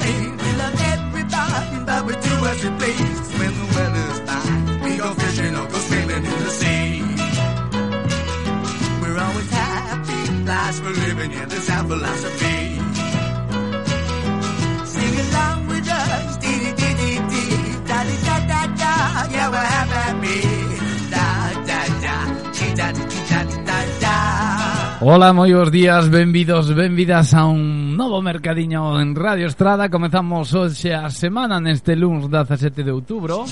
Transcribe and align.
We 0.00 0.52
love 0.62 0.80
everybody, 0.94 1.84
but 1.84 2.04
we 2.06 2.12
do 2.14 2.34
as 2.50 2.64
we 2.64 2.70
please. 2.78 3.20
When 3.38 3.52
the 3.60 3.66
weather's 3.76 4.20
fine, 4.28 4.82
we 4.82 4.96
go 4.96 5.14
fishing 5.14 5.54
or 5.56 5.66
go 5.66 5.78
swimming 5.78 6.24
in 6.24 6.38
the 6.44 6.50
sea. 6.50 7.02
We're 9.02 9.18
always 9.18 9.50
happy, 9.50 10.32
life's 10.44 10.80
for 10.80 10.90
living, 10.90 11.32
yeah, 11.32 11.44
that's 11.46 11.70
our 11.70 11.84
philosophy. 11.84 12.69
Ola, 25.02 25.32
moi 25.32 25.48
bons 25.56 25.72
días, 25.72 26.12
benvidos, 26.12 26.76
benvidas 26.76 27.32
a 27.32 27.48
un 27.48 27.96
novo 27.96 28.20
mercadiño 28.20 29.00
en 29.00 29.16
Radio 29.16 29.48
Estrada 29.48 29.88
Comezamos 29.88 30.52
hoxe 30.52 30.92
a 30.92 31.08
semana 31.08 31.56
neste 31.56 31.96
lunes 31.96 32.28
17 32.28 32.84
de 32.84 32.92
outubro 32.92 33.48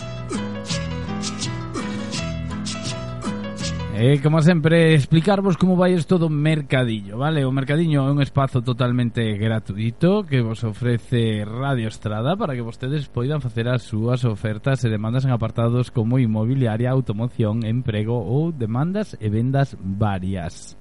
E 3.96 4.20
como 4.20 4.44
sempre 4.44 4.92
explicarvos 4.92 5.56
como 5.56 5.72
vai 5.72 5.96
isto 5.96 6.20
do 6.20 6.28
mercadiño, 6.28 7.16
vale? 7.16 7.48
O 7.48 7.50
mercadiño 7.50 8.04
é 8.04 8.12
un 8.12 8.20
espazo 8.20 8.60
totalmente 8.60 9.24
gratuito 9.40 10.28
que 10.28 10.44
vos 10.44 10.60
ofrece 10.68 11.48
Radio 11.48 11.88
Estrada 11.88 12.36
para 12.36 12.52
que 12.52 12.60
vostedes 12.60 13.08
poidan 13.08 13.40
facer 13.40 13.72
as 13.72 13.88
súas 13.88 14.28
ofertas 14.28 14.84
e 14.84 14.92
demandas 14.92 15.24
en 15.24 15.32
apartados 15.32 15.88
como 15.88 16.20
inmobiliaria, 16.20 16.92
automoción, 16.92 17.64
emprego 17.64 18.20
ou 18.20 18.52
demandas 18.52 19.16
e 19.16 19.32
vendas 19.32 19.80
varias. 19.80 20.76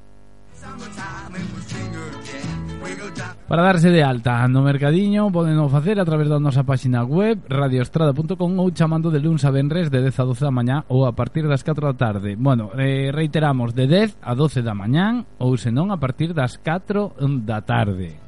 Para 3.48 3.64
darse 3.64 3.90
de 3.90 4.04
alta 4.04 4.48
no 4.48 4.62
mercadiño 4.62 5.32
poden 5.32 5.56
facer 5.72 6.00
a 6.00 6.06
través 6.06 6.28
da 6.28 6.36
nosa 6.36 6.68
páxina 6.68 7.08
web 7.08 7.40
radioestrada.com 7.48 8.52
ou 8.60 8.76
chamando 8.76 9.08
de 9.08 9.24
luns 9.24 9.48
a 9.48 9.52
venres 9.56 9.88
de 9.88 10.04
10 10.04 10.20
a 10.20 10.26
12 10.28 10.44
da 10.44 10.52
mañá 10.52 10.78
ou 10.92 11.08
a 11.08 11.16
partir 11.16 11.48
das 11.48 11.64
4 11.64 11.88
da 11.88 11.96
tarde. 11.96 12.36
Bueno, 12.36 12.76
eh, 12.76 13.08
reiteramos, 13.16 13.72
de 13.72 13.88
10 13.88 14.20
a 14.20 14.36
12 14.36 14.62
da 14.68 14.76
mañán 14.76 15.24
ou 15.40 15.56
senón 15.56 15.96
a 15.96 15.98
partir 15.98 16.36
das 16.36 16.60
4 16.60 17.16
da 17.48 17.64
tarde. 17.64 18.27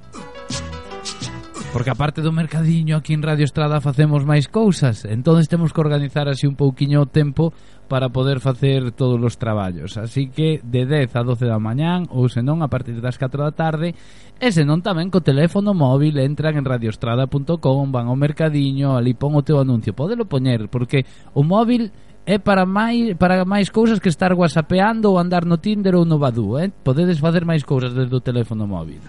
Porque 1.72 1.92
aparte 1.92 2.26
do 2.26 2.34
mercadiño 2.34 2.98
aquí 2.98 3.14
en 3.14 3.22
Radio 3.22 3.46
Estrada 3.46 3.78
facemos 3.78 4.26
máis 4.26 4.50
cousas 4.50 5.06
Entón 5.06 5.38
temos 5.46 5.70
que 5.70 5.78
organizar 5.78 6.26
así 6.26 6.50
un 6.50 6.58
pouquiño 6.58 7.06
o 7.06 7.06
tempo 7.06 7.54
Para 7.86 8.10
poder 8.10 8.42
facer 8.42 8.90
todos 8.90 9.22
os 9.22 9.38
traballos 9.38 9.94
Así 10.02 10.34
que 10.34 10.66
de 10.66 10.90
10 10.90 11.14
a 11.14 11.22
12 11.22 11.46
da 11.46 11.62
mañán 11.62 12.10
Ou 12.10 12.26
senón 12.26 12.66
a 12.66 12.74
partir 12.74 12.98
das 12.98 13.22
4 13.22 13.46
da 13.46 13.54
tarde 13.54 13.94
E 14.42 14.50
senón 14.50 14.82
tamén 14.82 15.14
co 15.14 15.22
teléfono 15.22 15.78
móvil 15.78 16.18
Entran 16.18 16.58
en 16.58 16.66
radioestrada.com 16.66 17.94
Van 17.94 18.10
ao 18.10 18.18
mercadiño, 18.18 18.98
ali 18.98 19.14
pon 19.14 19.38
o 19.38 19.46
teu 19.46 19.62
anuncio 19.62 19.94
Podelo 19.94 20.26
poñer, 20.26 20.74
porque 20.74 21.06
o 21.38 21.46
móvil 21.46 21.94
é 22.26 22.42
para 22.42 22.66
máis 22.66 23.14
para 23.14 23.46
máis 23.46 23.70
cousas 23.70 24.02
que 24.02 24.10
estar 24.10 24.34
whatsappeando 24.34 25.14
ou 25.14 25.22
andar 25.22 25.46
no 25.46 25.62
Tinder 25.62 25.98
ou 25.98 26.06
no 26.06 26.18
Badu, 26.18 26.58
eh? 26.58 26.70
Podedes 26.70 27.22
facer 27.22 27.46
máis 27.46 27.62
cousas 27.62 27.94
desde 27.94 28.14
o 28.14 28.22
teléfono 28.22 28.70
móvil. 28.70 29.02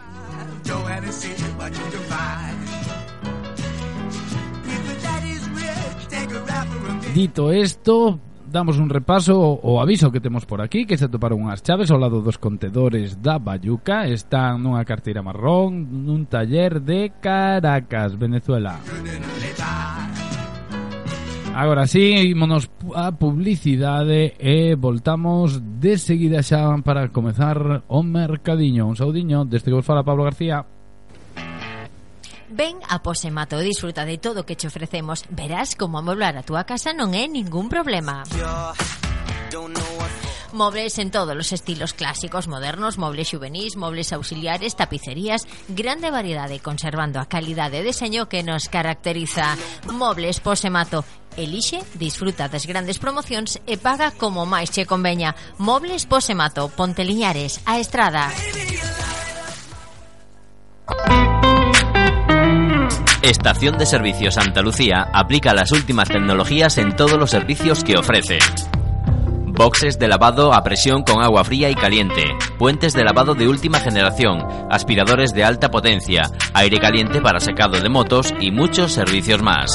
Dito 7.14 7.52
isto, 7.52 8.20
damos 8.50 8.78
un 8.78 8.88
repaso 8.88 9.58
ao 9.62 9.82
aviso 9.82 10.12
que 10.12 10.20
temos 10.20 10.46
por 10.46 10.62
aquí 10.62 10.86
que 10.86 10.94
se 10.94 11.10
toparon 11.10 11.42
unhas 11.42 11.62
chaves 11.62 11.90
ao 11.90 11.98
lado 11.98 12.22
dos 12.22 12.38
contedores 12.38 13.18
da 13.18 13.42
Bayuca 13.42 14.06
están 14.06 14.62
nunha 14.62 14.86
carteira 14.86 15.18
marrón 15.18 15.90
nun 16.06 16.30
taller 16.30 16.78
de 16.78 17.10
Caracas, 17.18 18.14
Venezuela 18.14 18.78
Agora 21.50 21.90
sí, 21.90 22.30
ímonos 22.30 22.70
a 22.94 23.10
publicidade 23.10 24.38
e 24.38 24.78
voltamos 24.78 25.58
de 25.82 25.98
seguida 25.98 26.46
xa 26.46 26.62
para 26.86 27.10
comezar 27.10 27.82
o 27.90 28.06
mercadiño. 28.06 28.86
Un 28.86 28.94
saudiño, 28.94 29.44
deste 29.44 29.68
que 29.68 29.76
vos 29.76 29.84
fala 29.84 30.06
Pablo 30.06 30.24
García. 30.24 30.79
Ven 32.50 32.78
a 32.88 32.98
Posemato 32.98 33.62
e 33.62 33.64
disfruta 33.64 34.02
de 34.02 34.18
todo 34.18 34.42
o 34.42 34.46
que 34.46 34.58
te 34.58 34.66
ofrecemos. 34.66 35.22
Verás 35.30 35.78
como 35.78 36.02
amoblar 36.02 36.34
a 36.34 36.42
túa 36.42 36.66
casa 36.66 36.90
non 36.90 37.14
é 37.14 37.30
ningún 37.30 37.70
problema. 37.70 38.26
Mobles 40.50 40.98
en 40.98 41.14
todos 41.14 41.38
os 41.38 41.54
estilos 41.54 41.94
clásicos, 41.94 42.50
modernos, 42.50 42.98
mobles 42.98 43.30
juvenis, 43.30 43.78
mobles 43.78 44.10
auxiliares, 44.10 44.74
tapicerías, 44.74 45.46
grande 45.70 46.10
variedade 46.10 46.58
conservando 46.58 47.22
a 47.22 47.30
calidade 47.30 47.86
de 47.86 47.94
deseño 47.94 48.26
que 48.26 48.42
nos 48.42 48.66
caracteriza. 48.66 49.54
Mobles 49.86 50.42
Posemato. 50.42 51.06
Elixe, 51.38 51.78
disfruta 51.94 52.50
das 52.50 52.66
grandes 52.66 52.98
promocións 52.98 53.62
e 53.70 53.78
paga 53.78 54.10
como 54.10 54.42
máis 54.42 54.74
che 54.74 54.90
conveña. 54.90 55.38
Mobles 55.62 56.10
Posemato, 56.10 56.66
Ponteliñares, 56.74 57.62
a 57.62 57.78
Estrada. 57.78 58.34
Baby, 60.90 61.29
Estación 63.22 63.76
de 63.76 63.84
Servicio 63.84 64.30
Santa 64.30 64.62
Lucía 64.62 65.08
aplica 65.12 65.52
las 65.52 65.72
últimas 65.72 66.08
tecnologías 66.08 66.78
en 66.78 66.96
todos 66.96 67.18
los 67.18 67.30
servicios 67.30 67.84
que 67.84 67.98
ofrece. 67.98 68.38
Boxes 69.46 69.98
de 69.98 70.08
lavado 70.08 70.54
a 70.54 70.62
presión 70.62 71.02
con 71.02 71.22
agua 71.22 71.44
fría 71.44 71.68
y 71.68 71.74
caliente, 71.74 72.24
puentes 72.58 72.94
de 72.94 73.04
lavado 73.04 73.34
de 73.34 73.46
última 73.46 73.78
generación, 73.78 74.38
aspiradores 74.70 75.34
de 75.34 75.44
alta 75.44 75.70
potencia, 75.70 76.30
aire 76.54 76.78
caliente 76.78 77.20
para 77.20 77.40
secado 77.40 77.78
de 77.78 77.90
motos 77.90 78.32
y 78.40 78.50
muchos 78.52 78.92
servicios 78.92 79.42
más. 79.42 79.70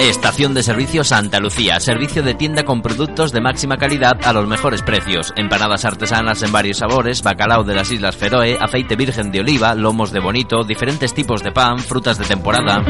Estación 0.00 0.52
de 0.52 0.62
Servicio 0.62 1.04
Santa 1.04 1.40
Lucía, 1.40 1.80
servicio 1.80 2.22
de 2.22 2.34
tienda 2.34 2.64
con 2.64 2.82
productos 2.82 3.32
de 3.32 3.40
máxima 3.40 3.78
calidad 3.78 4.18
a 4.24 4.32
los 4.32 4.46
mejores 4.46 4.82
precios, 4.82 5.32
empanadas 5.36 5.84
artesanas 5.84 6.42
en 6.42 6.52
varios 6.52 6.78
sabores, 6.78 7.22
bacalao 7.22 7.64
de 7.64 7.74
las 7.74 7.90
Islas 7.90 8.14
Feroe, 8.14 8.58
aceite 8.60 8.94
virgen 8.94 9.32
de 9.32 9.40
oliva, 9.40 9.74
lomos 9.74 10.12
de 10.12 10.20
bonito, 10.20 10.64
diferentes 10.64 11.14
tipos 11.14 11.42
de 11.42 11.50
pan, 11.50 11.78
frutas 11.78 12.18
de 12.18 12.26
temporada. 12.26 12.84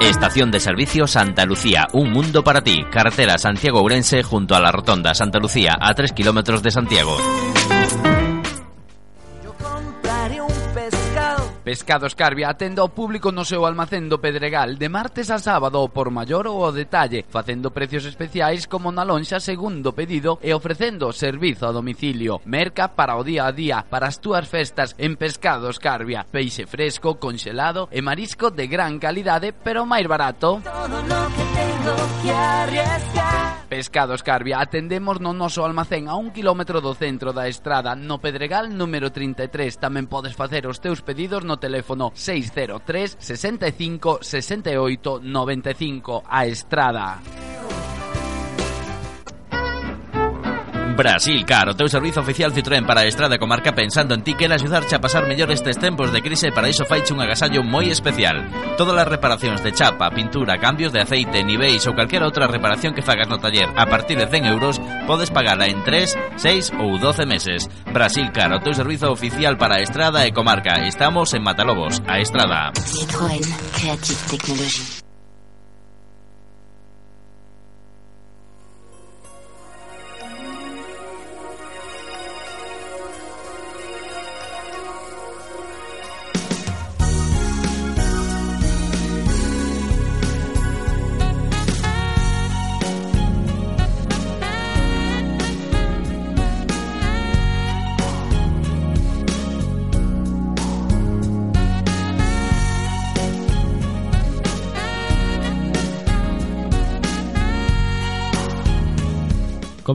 Estación 0.00 0.50
de 0.50 0.60
Servicio 0.60 1.06
Santa 1.06 1.46
Lucía, 1.46 1.88
un 1.92 2.12
mundo 2.12 2.44
para 2.44 2.60
ti, 2.60 2.84
carretera 2.90 3.38
Santiago-Ourense 3.38 4.22
junto 4.22 4.54
a 4.54 4.60
la 4.60 4.70
rotonda 4.70 5.14
Santa 5.14 5.38
Lucía, 5.38 5.72
a 5.80 5.94
3 5.94 6.12
kilómetros 6.12 6.62
de 6.62 6.70
Santiago. 6.70 7.16
Pescados 11.66 12.14
Carbia 12.14 12.48
atende 12.48 12.78
ao 12.78 12.94
público 12.94 13.34
no 13.34 13.42
seu 13.42 13.66
almacén 13.66 14.06
do 14.06 14.22
Pedregal 14.22 14.78
de 14.78 14.86
martes 14.86 15.34
a 15.34 15.42
sábado 15.42 15.82
ao 15.82 15.90
por 15.90 16.14
maior 16.14 16.46
ou 16.46 16.62
ao 16.62 16.70
detalle, 16.70 17.26
facendo 17.26 17.74
precios 17.74 18.06
especiais 18.06 18.70
como 18.70 18.94
na 18.94 19.02
lonxa 19.02 19.42
segundo 19.42 19.90
pedido 19.90 20.38
e 20.46 20.54
ofrecendo 20.54 21.10
servizo 21.10 21.66
a 21.66 21.74
domicilio. 21.74 22.38
Merca 22.46 22.86
para 22.94 23.18
o 23.18 23.26
día 23.26 23.50
a 23.50 23.50
día, 23.50 23.82
para 23.82 24.06
as 24.06 24.22
túas 24.22 24.46
festas 24.46 24.94
en 24.94 25.18
Pescados 25.18 25.82
Carbia. 25.82 26.22
Peixe 26.22 26.70
fresco, 26.70 27.18
conxelado 27.18 27.90
e 27.90 27.98
marisco 27.98 28.54
de 28.54 28.70
gran 28.70 29.02
calidade, 29.02 29.50
pero 29.50 29.82
máis 29.82 30.06
barato. 30.06 30.62
Todo 30.62 31.02
lo 31.02 31.20
que 31.34 31.44
tengo 31.50 31.94
que 32.22 32.30
arriesgar. 32.30 33.66
Pescados 33.66 34.22
Carbia 34.22 34.62
atendemos 34.62 35.18
no 35.18 35.34
noso 35.34 35.66
almacén 35.66 36.06
a 36.06 36.14
un 36.14 36.30
kilómetro 36.30 36.78
do 36.78 36.94
centro 36.94 37.34
da 37.34 37.50
estrada, 37.50 37.98
no 37.98 38.22
Pedregal 38.22 38.70
número 38.70 39.10
33. 39.10 39.82
Tamén 39.82 40.06
podes 40.06 40.38
facer 40.38 40.70
os 40.70 40.78
teus 40.78 41.02
pedidos 41.02 41.42
no 41.42 41.55
teléfono 41.58 42.12
603 42.14 43.16
65 43.18 44.18
68 44.22 45.20
95 45.20 46.22
a 46.26 46.46
estrada. 46.46 47.20
Brasil 50.96 51.44
Car, 51.44 51.68
o 51.68 51.76
teu 51.76 51.88
servizo 51.92 52.24
oficial 52.24 52.56
Citroën 52.56 52.88
para 52.88 53.04
a 53.04 53.06
estrada 53.06 53.36
comarca 53.36 53.76
pensando 53.76 54.16
en 54.16 54.24
ti 54.24 54.32
quere 54.32 54.56
axudarche 54.56 54.96
a 54.96 54.98
pasar 54.98 55.28
mellor 55.28 55.52
estes 55.52 55.76
tempos 55.76 56.08
de 56.08 56.24
crise 56.24 56.48
e 56.48 56.56
para 56.56 56.72
iso 56.72 56.88
faiche 56.88 57.12
un 57.12 57.20
agasallo 57.20 57.60
moi 57.60 57.92
especial. 57.92 58.40
Todas 58.80 58.96
as 58.96 59.04
reparacións 59.04 59.60
de 59.60 59.76
chapa, 59.76 60.08
pintura, 60.08 60.56
cambios 60.56 60.96
de 60.96 61.04
aceite, 61.04 61.44
niveis 61.44 61.84
ou 61.84 61.92
calquera 61.92 62.24
outra 62.24 62.48
reparación 62.48 62.96
que 62.96 63.04
fagas 63.04 63.28
no 63.28 63.36
taller 63.36 63.68
a 63.76 63.84
partir 63.84 64.16
de 64.16 64.24
100 64.24 64.48
euros 64.48 64.80
podes 65.04 65.28
pagala 65.28 65.68
en 65.68 65.84
3, 65.84 66.16
6 66.40 66.80
ou 66.80 66.96
12 66.96 67.28
meses. 67.28 67.68
Brasil 67.92 68.32
Car, 68.32 68.56
o 68.56 68.64
teu 68.64 68.72
servizo 68.72 69.12
oficial 69.12 69.60
para 69.60 69.84
estrada 69.84 70.24
e 70.24 70.32
comarca. 70.32 70.80
Estamos 70.88 71.36
en 71.36 71.44
Matalobos, 71.44 72.00
a 72.08 72.24
estrada. 72.24 72.72
Citroën, 72.72 73.44
Creative 73.76 74.22
Technologie. 74.32 75.05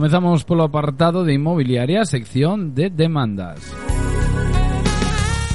Comezamos 0.02 0.42
polo 0.42 0.64
apartado 0.64 1.22
de 1.22 1.30
inmobiliaria, 1.32 2.04
sección 2.04 2.74
de 2.74 2.90
demandas. 2.90 3.62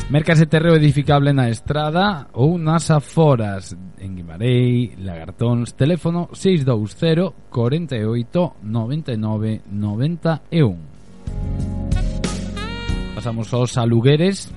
Mercase 0.08 0.48
terreo 0.48 0.80
edificable 0.80 1.36
na 1.36 1.52
estrada 1.52 2.32
ou 2.32 2.56
nas 2.56 2.88
aforas 2.88 3.76
en 4.00 4.16
Guimarei, 4.16 4.96
Lagartóns, 5.04 5.76
teléfono 5.76 6.32
620 6.32 7.36
48 7.52 8.64
99 8.64 9.68
91. 9.68 10.80
Pasamos 13.20 13.52
aos 13.52 13.76
alugueres 13.76 14.48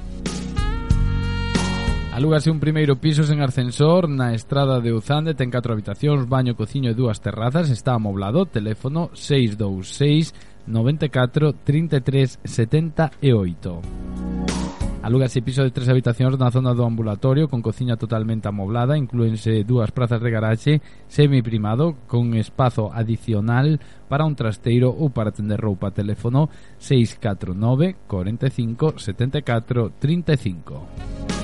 Alúgase 2.20 2.50
un 2.50 2.60
primeiro 2.60 3.00
piso 3.00 3.24
sen 3.24 3.40
ascensor 3.40 4.04
na 4.04 4.36
estrada 4.36 4.84
de 4.84 4.92
Uzande, 4.92 5.32
ten 5.32 5.48
4 5.48 5.72
habitacións, 5.72 6.28
baño, 6.28 6.52
cociño 6.52 6.92
e 6.92 6.94
dúas 7.00 7.24
terrazas, 7.24 7.72
está 7.72 7.96
amoblado, 7.96 8.44
teléfono 8.44 9.08
626 9.16 10.68
94 10.68 11.56
33 11.64 12.44
78. 12.44 15.00
Alúgase 15.00 15.40
piso 15.40 15.64
de 15.64 15.72
tres 15.72 15.88
habitacións 15.88 16.36
na 16.36 16.52
zona 16.52 16.76
do 16.76 16.84
ambulatorio 16.84 17.48
con 17.48 17.64
cociña 17.64 17.96
totalmente 17.96 18.52
amoblada, 18.52 19.00
inclúense 19.00 19.64
dúas 19.64 19.88
prazas 19.88 20.20
de 20.20 20.28
garaxe 20.28 20.84
semiprimado 21.08 21.96
con 22.04 22.36
espazo 22.36 22.92
adicional 22.92 23.80
para 24.12 24.28
un 24.28 24.36
trasteiro 24.36 24.92
ou 24.92 25.08
para 25.08 25.32
tender 25.32 25.56
roupa 25.56 25.88
teléfono 25.88 26.52
649 26.84 27.96
45 28.04 29.00
74 29.00 29.96
35. 29.96 31.40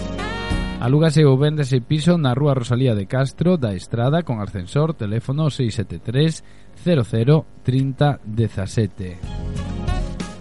Alúgase 0.80 1.24
ou 1.24 1.40
véndese 1.40 1.80
piso 1.80 2.20
na 2.20 2.36
Rúa 2.36 2.52
Rosalía 2.52 2.92
de 2.92 3.08
Castro 3.08 3.56
da 3.56 3.72
Estrada 3.72 4.28
con 4.28 4.44
ascensor 4.44 4.92
teléfono 4.92 5.48
673 5.48 6.44
00 6.84 7.46
30 7.64 8.20
17. 8.20 9.16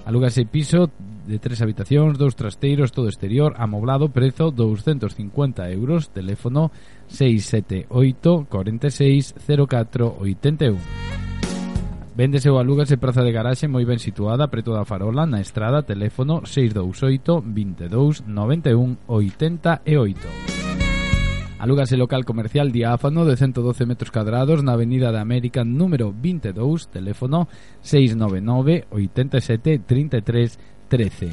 Alúgase 0.03 0.43
piso 0.45 0.91
de 1.25 1.39
tres 1.39 1.63
habitacións, 1.63 2.19
dous 2.19 2.35
trasteiros, 2.35 2.91
todo 2.91 3.07
exterior, 3.07 3.55
amoblado, 3.57 4.11
prezo 4.11 4.51
250 4.51 5.71
euros, 5.71 6.11
teléfono 6.11 6.69
678 7.07 8.45
46 8.51 9.35
04 9.39 10.19
81. 10.19 11.14
Véndese 12.15 12.47
ou 12.47 12.63
alúgase 12.63 12.95
praza 12.95 13.27
de 13.27 13.35
garaxe 13.35 13.67
moi 13.67 13.83
ben 13.83 13.99
situada 13.99 14.47
preto 14.47 14.71
da 14.71 14.87
farola 14.87 15.27
na 15.27 15.43
estrada 15.43 15.83
teléfono 15.83 16.47
628 16.47 17.43
22 17.43 18.23
91 18.23 19.03
88. 19.03 20.55
Alúgase 21.59 21.99
local 21.99 22.23
comercial 22.23 22.71
diáfano 22.71 23.27
de 23.27 23.35
112 23.35 23.83
metros 23.83 24.15
cadrados 24.15 24.63
na 24.63 24.79
Avenida 24.79 25.11
da 25.11 25.19
América 25.19 25.67
número 25.67 26.15
22, 26.15 26.87
teléfono 26.87 27.51
699 27.83 28.87
87 28.95 29.83
33 29.83 30.87
13. 30.87 31.31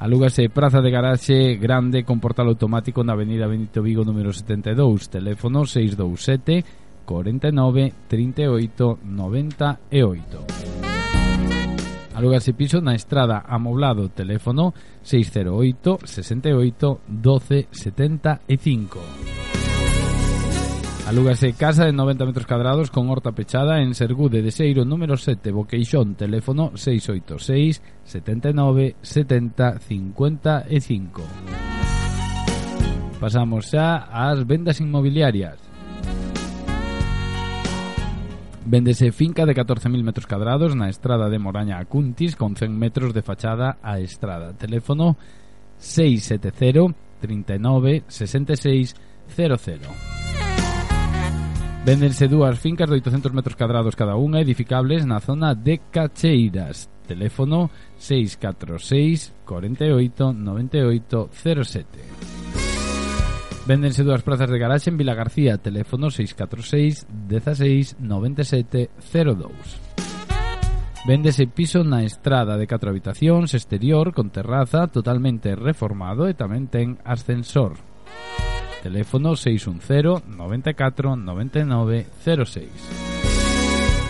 Alúgase 0.00 0.48
praza 0.48 0.80
de 0.80 0.88
garaxe 0.88 1.60
grande 1.60 2.08
con 2.08 2.24
portal 2.24 2.48
automático 2.48 3.04
na 3.04 3.12
Avenida 3.12 3.44
Benito 3.44 3.84
Vigo 3.84 4.00
número 4.00 4.32
72, 4.32 5.12
teléfono 5.12 5.68
627 5.68 6.87
49 7.08 7.94
38 8.06 8.98
98. 9.02 10.44
Alugase 12.14 12.52
piso 12.52 12.84
na 12.84 12.92
estrada 12.92 13.40
amoblado 13.48 14.12
teléfono 14.12 14.76
608 15.00 16.04
68 16.04 17.00
12 17.08 17.68
75. 17.72 19.00
Alúgase 21.08 21.56
casa 21.56 21.86
de 21.88 21.96
90 21.96 22.26
metros 22.26 22.44
cadrados 22.44 22.90
con 22.90 23.08
horta 23.08 23.32
pechada 23.32 23.80
en 23.80 23.94
Sergude 23.94 24.42
de 24.42 24.50
Seiro 24.50 24.84
número 24.84 25.16
7, 25.16 25.50
Boqueixón, 25.50 26.14
teléfono 26.14 26.76
686 26.76 27.80
79 28.04 28.96
70 29.00 29.78
55. 29.80 31.22
Pasamos 33.18 33.72
xa 33.72 34.04
ás 34.12 34.44
vendas 34.44 34.84
inmobiliarias. 34.84 35.67
Véndese 38.68 39.12
finca 39.12 39.46
de 39.46 39.54
14.000 39.54 40.04
metros 40.04 40.26
cadrados 40.26 40.76
na 40.76 40.92
estrada 40.92 41.32
de 41.32 41.40
Moraña 41.40 41.80
a 41.80 41.88
Cuntis 41.88 42.36
con 42.36 42.52
100 42.52 42.68
metros 42.68 43.16
de 43.16 43.24
fachada 43.24 43.80
a 43.80 43.96
estrada. 43.98 44.52
Teléfono 44.52 45.16
670 45.78 46.92
39 47.18 48.04
66 48.06 48.94
00. 49.34 49.80
Véndense 51.86 52.28
dúas 52.28 52.60
fincas 52.60 52.90
de 52.90 53.00
800 53.00 53.32
metros 53.32 53.56
cadrados 53.56 53.96
cada 53.96 54.20
unha 54.20 54.44
edificables 54.44 55.08
na 55.08 55.24
zona 55.24 55.56
de 55.56 55.80
Cacheiras. 55.88 56.92
Teléfono 57.08 57.72
646 57.96 59.32
48 59.48 60.36
98 60.36 61.32
07. 61.32 62.37
Véndense 63.68 64.00
dúas 64.00 64.24
prazas 64.24 64.48
de 64.48 64.56
garaxe 64.56 64.88
en 64.88 64.96
Vila 64.96 65.12
García, 65.12 65.60
teléfono 65.60 66.08
646 66.08 67.04
16 67.28 68.00
97 68.00 68.88
02. 68.96 69.52
Véndese 71.04 71.44
piso 71.52 71.84
na 71.84 72.00
estrada 72.00 72.56
de 72.56 72.64
4 72.64 72.88
habitacións, 72.88 73.52
exterior, 73.52 74.16
con 74.16 74.32
terraza, 74.32 74.88
totalmente 74.88 75.52
reformado 75.52 76.24
e 76.24 76.32
tamén 76.32 76.72
ten 76.72 76.96
ascensor. 77.04 77.76
Teléfono 78.80 79.36
610 79.36 80.24
94 80.24 81.20
99 81.20 82.08
06. 82.24 83.37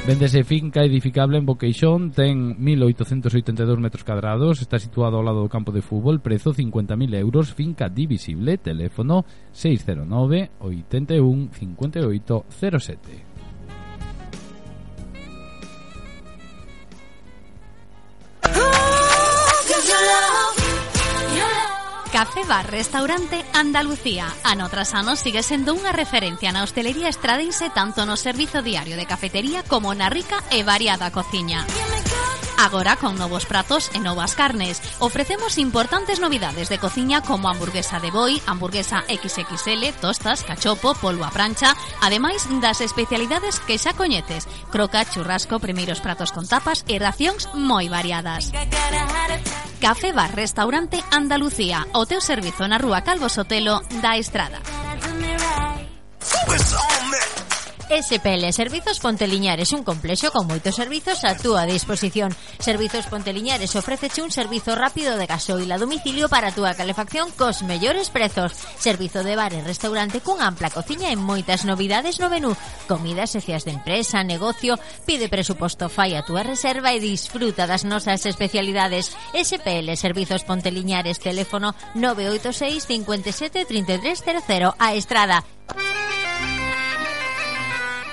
Véndese 0.08 0.42
finca 0.42 0.80
edificable 0.84 1.36
en 1.36 1.44
Boqueixón, 1.44 2.16
ten 2.16 2.56
1.882 2.56 3.76
metros 3.76 4.08
cadrados, 4.08 4.64
está 4.64 4.80
situado 4.80 5.20
ao 5.20 5.22
lado 5.22 5.44
do 5.44 5.52
campo 5.52 5.68
de 5.68 5.84
fútbol, 5.84 6.24
prezo 6.24 6.56
50.000 6.56 7.12
euros, 7.20 7.52
finca 7.52 7.92
divisible, 7.92 8.56
teléfono 8.56 9.28
609 9.52 10.48
81 10.64 11.52
5807. 11.52 13.27
Bar 22.48 22.70
Restaurante 22.70 23.44
Andalucía. 23.52 24.26
A 24.42 24.54
Notrasano 24.54 25.16
sigue 25.16 25.44
sendo 25.44 25.76
unha 25.76 25.92
referencia 25.92 26.48
na 26.48 26.64
hostelería 26.64 27.12
estradense 27.12 27.68
tanto 27.68 28.08
no 28.08 28.16
servizo 28.16 28.64
diario 28.64 28.96
de 28.96 29.04
cafetería 29.04 29.60
como 29.68 29.92
na 29.92 30.08
rica 30.08 30.40
e 30.48 30.64
variada 30.64 31.12
cociña. 31.12 31.68
Agora 32.58 32.96
con 32.96 33.14
novos 33.14 33.46
pratos 33.46 33.86
e 33.94 34.02
novas 34.02 34.34
carnes. 34.34 34.82
Ofrecemos 34.98 35.62
importantes 35.62 36.18
novidades 36.18 36.68
de 36.68 36.82
cociña 36.82 37.22
como 37.22 37.48
hamburguesa 37.48 38.02
de 38.02 38.10
boi, 38.10 38.42
hamburguesa 38.50 39.06
XXL, 39.06 39.94
tostas, 40.02 40.42
cachopo, 40.42 40.98
polvo 40.98 41.22
a 41.22 41.30
prancha, 41.30 41.78
ademais 42.02 42.50
das 42.58 42.82
especialidades 42.82 43.62
que 43.62 43.78
xa 43.78 43.94
coñeces, 43.94 44.50
croca, 44.74 45.06
churrasco, 45.06 45.62
primeiros 45.62 46.02
pratos 46.02 46.34
con 46.34 46.50
tapas 46.50 46.82
e 46.90 46.98
racións 46.98 47.46
moi 47.54 47.86
variadas. 47.86 48.50
Café 49.78 50.10
Bar 50.10 50.34
Restaurante 50.34 50.98
Andalucía, 51.14 51.86
o 51.94 52.10
teu 52.10 52.18
servizo 52.18 52.66
na 52.66 52.82
Rúa 52.82 53.06
Calvo 53.06 53.30
Sotelo 53.30 53.86
da 54.02 54.18
Estrada. 54.18 54.58
SPL 57.88 58.52
Servizos 58.52 59.00
Ponteliñares, 59.00 59.72
un 59.72 59.82
complexo 59.82 60.28
con 60.28 60.44
moitos 60.44 60.76
servizos 60.76 61.24
a 61.24 61.32
túa 61.40 61.64
disposición. 61.64 62.36
Servizos 62.60 63.08
Ponteliñares 63.08 63.72
ofreceche 63.80 64.20
un 64.20 64.28
servizo 64.28 64.76
rápido 64.76 65.16
de 65.16 65.24
gasoil 65.24 65.72
a 65.72 65.80
domicilio 65.80 66.28
para 66.28 66.52
a 66.52 66.54
túa 66.54 66.76
calefacción 66.76 67.32
cos 67.32 67.64
mellores 67.64 68.12
prezos. 68.12 68.52
Servizo 68.76 69.24
de 69.24 69.40
bar 69.40 69.56
e 69.56 69.64
restaurante 69.64 70.20
cun 70.20 70.44
ampla 70.44 70.68
cociña 70.68 71.08
e 71.08 71.16
moitas 71.16 71.64
novidades 71.64 72.20
no 72.20 72.28
menú. 72.28 72.52
Comidas 72.84 73.32
e 73.32 73.40
ceas 73.40 73.64
de 73.64 73.72
empresa, 73.72 74.20
negocio, 74.20 74.76
pide 75.08 75.32
presuposto 75.32 75.88
fai 75.88 76.12
a 76.12 76.24
túa 76.28 76.44
reserva 76.44 76.92
e 76.92 77.00
disfruta 77.00 77.64
das 77.64 77.88
nosas 77.88 78.20
especialidades. 78.28 79.16
SPL 79.32 79.96
Servizos 79.96 80.44
Ponteliñares, 80.44 81.24
teléfono 81.24 81.72
986 81.96 82.84
57 82.84 83.64
3300 83.64 84.76
a 84.76 84.92
Estrada. 84.92 85.40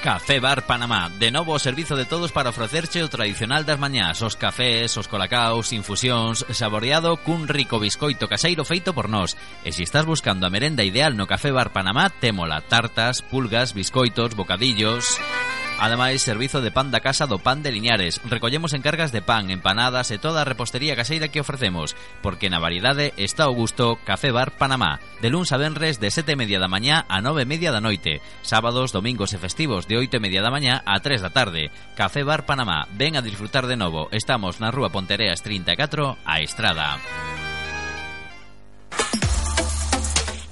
Café 0.06 0.40
Bar 0.40 0.68
Panamá, 0.68 1.10
de 1.10 1.32
novo 1.32 1.54
o 1.54 1.58
servizo 1.58 1.96
de 1.96 2.06
todos 2.06 2.32
para 2.32 2.52
ofrecerche 2.52 3.02
o 3.02 3.10
tradicional 3.10 3.66
das 3.66 3.82
mañás, 3.82 4.22
os 4.22 4.38
cafés, 4.38 4.94
os 5.02 5.10
colacaos, 5.10 5.74
infusións, 5.74 6.46
saboreado 6.54 7.18
cun 7.26 7.50
rico 7.50 7.82
biscoito 7.82 8.30
caseiro 8.30 8.62
feito 8.62 8.94
por 8.94 9.10
nós. 9.10 9.34
E 9.66 9.74
se 9.74 9.82
estás 9.82 10.06
buscando 10.06 10.46
a 10.46 10.54
merenda 10.54 10.86
ideal 10.86 11.18
no 11.18 11.26
Café 11.26 11.50
Bar 11.50 11.74
Panamá, 11.74 12.14
témola. 12.14 12.62
Tartas, 12.62 13.26
pulgas, 13.26 13.74
biscoitos, 13.74 14.38
bocadillos... 14.38 15.18
Ademais, 15.78 16.22
servizo 16.22 16.62
de 16.62 16.72
pan 16.72 16.88
da 16.88 17.04
casa 17.04 17.28
do 17.28 17.44
pan 17.44 17.60
de 17.60 17.68
Liñares. 17.68 18.24
Recollemos 18.24 18.72
encargas 18.72 19.12
de 19.12 19.20
pan, 19.20 19.52
empanadas 19.52 20.08
e 20.08 20.18
toda 20.18 20.42
a 20.42 20.48
repostería 20.48 20.96
caseira 20.96 21.28
que 21.28 21.44
ofrecemos, 21.44 22.00
porque 22.24 22.48
na 22.48 22.64
variedade 22.64 23.12
está 23.20 23.52
o 23.52 23.54
gusto 23.54 24.00
Café 24.08 24.32
Bar 24.32 24.56
Panamá, 24.56 25.04
de 25.20 25.28
luns 25.28 25.52
a 25.52 25.60
venres 25.60 26.00
de 26.00 26.08
7 26.08 26.32
e 26.32 26.40
media 26.40 26.64
da 26.64 26.72
mañá 26.72 27.04
a 27.12 27.20
9 27.20 27.44
e 27.44 27.50
media 27.52 27.76
da 27.76 27.84
noite, 27.84 28.24
sábados, 28.40 28.96
domingos 28.96 29.36
e 29.36 29.38
festivos 29.38 29.84
de 29.84 30.00
8 30.00 30.16
e 30.16 30.24
media 30.24 30.40
da 30.40 30.50
mañá 30.50 30.80
a 30.88 30.96
3 31.04 31.20
da 31.20 31.36
tarde. 31.36 31.68
Café 32.00 32.24
Bar 32.24 32.48
Panamá, 32.48 32.88
ven 32.96 33.20
a 33.20 33.22
disfrutar 33.22 33.68
de 33.68 33.76
novo. 33.76 34.08
Estamos 34.16 34.64
na 34.64 34.72
rúa 34.72 34.96
Pontereas 34.96 35.44
34, 35.44 36.16
a 36.24 36.40
Estrada. 36.40 37.04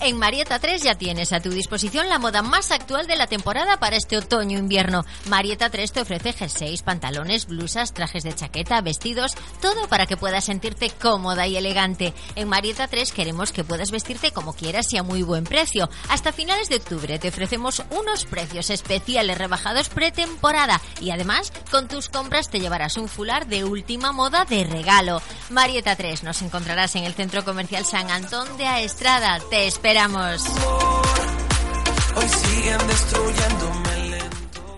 En 0.06 0.20
Marieta 0.20 0.60
3 0.60 0.84
ya 0.84 0.96
tienes 0.96 1.32
a 1.32 1.40
tu 1.40 1.50
disposición 1.50 2.10
la 2.10 2.20
moda 2.20 2.42
más 2.42 2.72
actual 2.72 3.08
de 3.08 3.16
la 3.16 3.28
temporada 3.28 3.78
para 3.78 3.96
este 3.96 4.18
otoño-invierno. 4.18 5.06
Marieta 5.30 5.70
3 5.70 5.94
te 5.94 6.02
ofrece 6.02 6.34
jerseys, 6.34 6.82
pantalones, 6.82 7.48
blusas, 7.48 7.94
trajes 7.94 8.24
de 8.24 8.36
chaqueta, 8.36 8.82
vestidos, 8.82 9.34
todo 9.62 9.88
para 9.88 10.06
que 10.06 10.18
puedas 10.18 10.44
sentirte 10.44 10.90
cómoda 10.90 11.48
y 11.48 11.56
elegante. 11.56 12.14
En 12.36 12.50
Marieta 12.50 12.90
3 12.90 13.14
queremos 13.14 13.54
que 13.54 13.64
puedas 13.64 13.92
vestirte 13.92 14.32
como 14.32 14.52
quieras 14.52 14.92
y 14.92 14.98
a 14.98 15.04
muy 15.04 15.24
buen 15.24 15.46
precio. 15.46 15.90
Hasta 16.10 16.34
finales 16.34 16.68
de 16.68 16.76
octubre 16.76 17.18
te 17.18 17.30
ofrecemos 17.30 17.82
unos 17.92 18.26
precios 18.26 18.72
especiales 18.72 19.38
rebajados 19.38 19.88
pretemporada 19.88 20.82
y 21.00 21.12
además 21.12 21.54
con 21.72 21.88
tus 21.88 22.10
compras 22.10 22.50
te 22.50 22.60
llevarás 22.60 22.98
un 22.98 23.08
fular 23.08 23.48
de 23.48 23.64
última 23.64 24.12
moda 24.12 24.44
de 24.44 24.66
regalo. 24.66 25.22
Marieta 25.50 25.96
3 25.96 26.24
nos 26.24 26.42
encontrarás 26.42 26.94
en 26.98 27.06
el 27.06 27.14
Centro 27.14 27.46
Comercial 27.46 27.86
San 27.86 28.12
Antón 28.12 28.58
de 28.58 28.68
Aestrada. 28.68 29.40
Te 29.50 29.66
esperamos. 29.94 30.44
Hoy 32.16 32.28
siguen 32.28 32.88
destruyéndome 32.88 34.10
lento. 34.10 34.78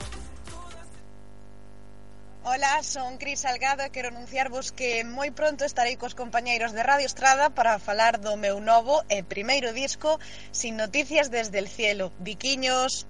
Ola, 2.43 2.83
son 2.83 3.17
Cris 3.17 3.39
Salgado 3.39 3.83
e 3.83 3.91
quero 3.95 4.11
anunciarvos 4.11 4.75
que 4.75 5.07
moi 5.07 5.31
pronto 5.31 5.63
estarei 5.63 5.95
cos 5.95 6.19
compañeiros 6.19 6.75
de 6.75 6.83
Radio 6.83 7.07
Estrada 7.07 7.47
para 7.47 7.79
falar 7.79 8.19
do 8.19 8.35
meu 8.35 8.59
novo 8.59 9.07
e 9.07 9.23
primeiro 9.23 9.71
disco 9.71 10.19
Sin 10.51 10.75
Noticias 10.75 11.31
desde 11.31 11.63
el 11.63 11.71
Cielo. 11.71 12.11
Biquiños! 12.19 13.07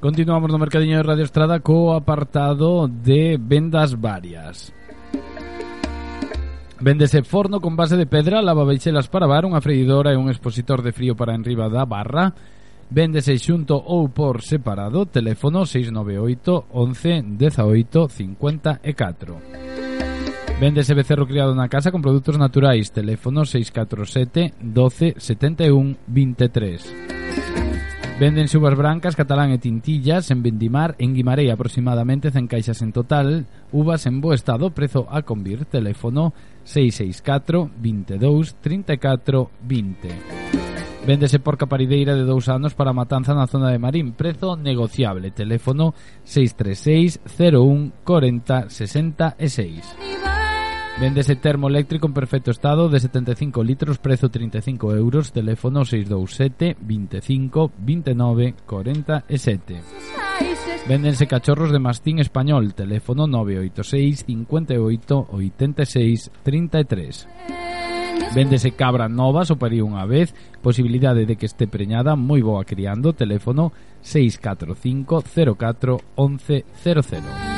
Continuamos 0.00 0.52
no 0.52 0.58
Mercadiño 0.58 0.98
de 0.98 1.02
Radio 1.02 1.24
Estrada 1.24 1.58
co 1.58 1.92
apartado 1.92 2.86
de 2.86 3.36
vendas 3.36 4.00
varias. 4.00 4.72
Véndese 6.78 7.24
forno 7.24 7.58
con 7.58 7.74
base 7.74 7.96
de 7.96 8.06
pedra, 8.06 8.40
lavaveixelas 8.40 9.10
para 9.10 9.26
bar, 9.26 9.42
unha 9.42 9.58
freidora 9.58 10.14
e 10.14 10.20
un 10.20 10.30
expositor 10.30 10.86
de 10.86 10.94
frío 10.94 11.18
para 11.18 11.34
enriba 11.34 11.66
da 11.66 11.82
barra. 11.82 12.30
Véndese 12.86 13.34
xunto 13.42 13.74
ou 13.74 14.06
por 14.06 14.46
separado, 14.46 15.02
teléfono 15.02 15.66
698 15.66 16.70
11 16.70 17.34
18 17.34 18.06
54. 18.06 19.34
Véndese 20.62 20.94
becerro 20.94 21.26
criado 21.26 21.58
na 21.58 21.66
casa 21.66 21.90
con 21.90 22.06
produtos 22.06 22.38
naturais, 22.38 22.94
teléfono 22.94 23.42
647 23.42 24.62
12 24.62 25.18
71 25.18 25.98
23. 26.06 27.17
Venden 28.18 28.48
uvas 28.56 28.74
brancas, 28.74 29.14
catalán 29.14 29.54
e 29.54 29.62
tintillas 29.62 30.32
en 30.34 30.42
Vendimar, 30.42 30.98
en 30.98 31.14
Guimarei 31.14 31.54
aproximadamente 31.54 32.34
100 32.34 32.50
caixas 32.50 32.82
en 32.82 32.90
total, 32.90 33.46
uvas 33.70 34.10
en 34.10 34.20
bo 34.20 34.34
estado, 34.34 34.74
prezo 34.74 35.06
a 35.06 35.22
convir, 35.22 35.66
teléfono 35.66 36.34
664 36.64 37.70
22 37.78 38.56
34 38.58 39.50
20. 39.62 40.08
Véndese 41.06 41.38
porca 41.38 41.70
parideira 41.70 42.18
de 42.18 42.26
dous 42.26 42.50
anos 42.50 42.74
para 42.74 42.92
matanza 42.92 43.38
na 43.38 43.46
zona 43.46 43.70
de 43.70 43.78
Marín, 43.78 44.10
prezo 44.18 44.58
negociable, 44.58 45.30
teléfono 45.30 45.94
636 46.26 47.22
01 47.38 48.02
40 48.02 48.68
66. 48.68 50.37
Véndese 51.00 51.36
termo 51.36 51.68
eléctrico 51.68 52.08
en 52.08 52.12
perfecto 52.12 52.50
estado 52.50 52.88
de 52.88 52.98
75 52.98 53.62
litros, 53.62 53.98
prezo 53.98 54.30
35 54.30 54.96
euros, 54.96 55.30
teléfono 55.30 55.84
627 55.84 56.76
25 56.80 57.70
29 57.78 58.54
47. 58.66 59.80
Véndense 60.88 61.28
cachorros 61.28 61.70
de 61.70 61.78
mastín 61.78 62.18
español, 62.18 62.74
teléfono 62.74 63.28
986 63.28 64.24
58 64.26 65.28
86 65.30 66.30
33. 66.42 67.28
Véndese 68.34 68.72
cabra 68.72 69.08
nova, 69.08 69.46
superior 69.46 69.86
unha 69.86 70.02
vez, 70.02 70.34
posibilidade 70.66 71.30
de 71.30 71.38
que 71.38 71.46
este 71.46 71.70
preñada, 71.70 72.18
moi 72.18 72.42
boa 72.42 72.66
criando, 72.66 73.14
teléfono 73.14 73.70
645 74.02 75.22
04 75.54 75.94
11 76.18 76.66
00. 76.82 77.57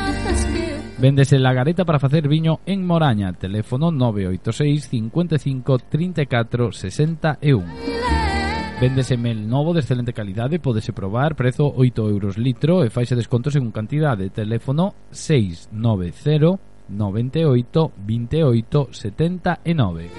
Véndese 1.00 1.38
la 1.38 1.54
gareta 1.54 1.86
para 1.86 1.98
facer 1.98 2.28
viño 2.28 2.60
en 2.66 2.86
Moraña, 2.86 3.32
teléfono 3.32 3.90
986 3.90 4.86
55 4.90 5.78
34 5.78 6.72
61. 6.72 7.64
Véndese 8.82 9.16
mel 9.16 9.48
novo 9.48 9.72
de 9.72 9.80
excelente 9.80 10.12
calidade, 10.12 10.58
podese 10.58 10.92
probar, 10.92 11.36
prezo 11.36 11.72
8 11.74 12.06
euros 12.06 12.36
litro 12.36 12.84
e 12.84 12.90
faixe 12.90 13.16
descontos 13.16 13.56
en 13.56 13.72
cantidade, 13.72 14.28
teléfono 14.28 14.92
690 15.10 16.60
98 16.88 17.92
28 17.96 18.88
79. 18.92 20.10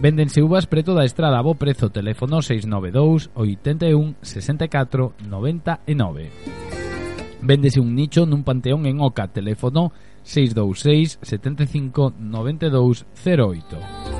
Véndense 0.00 0.42
uvas 0.42 0.66
preto 0.66 0.94
da 0.94 1.04
estrada 1.04 1.38
a 1.38 1.42
bo 1.42 1.54
prezo, 1.54 1.94
teléfono 1.94 2.42
692 2.42 3.30
81 3.34 4.18
64 4.22 5.14
99. 5.22 6.69
Véndese 7.42 7.80
un 7.80 7.94
nicho 7.94 8.26
nun 8.26 8.44
panteón 8.44 8.84
en 8.84 9.00
Oca, 9.00 9.28
teléfono 9.28 9.92
626 10.22 11.18
75 11.22 12.14
92 12.20 13.06
08. 13.16 14.10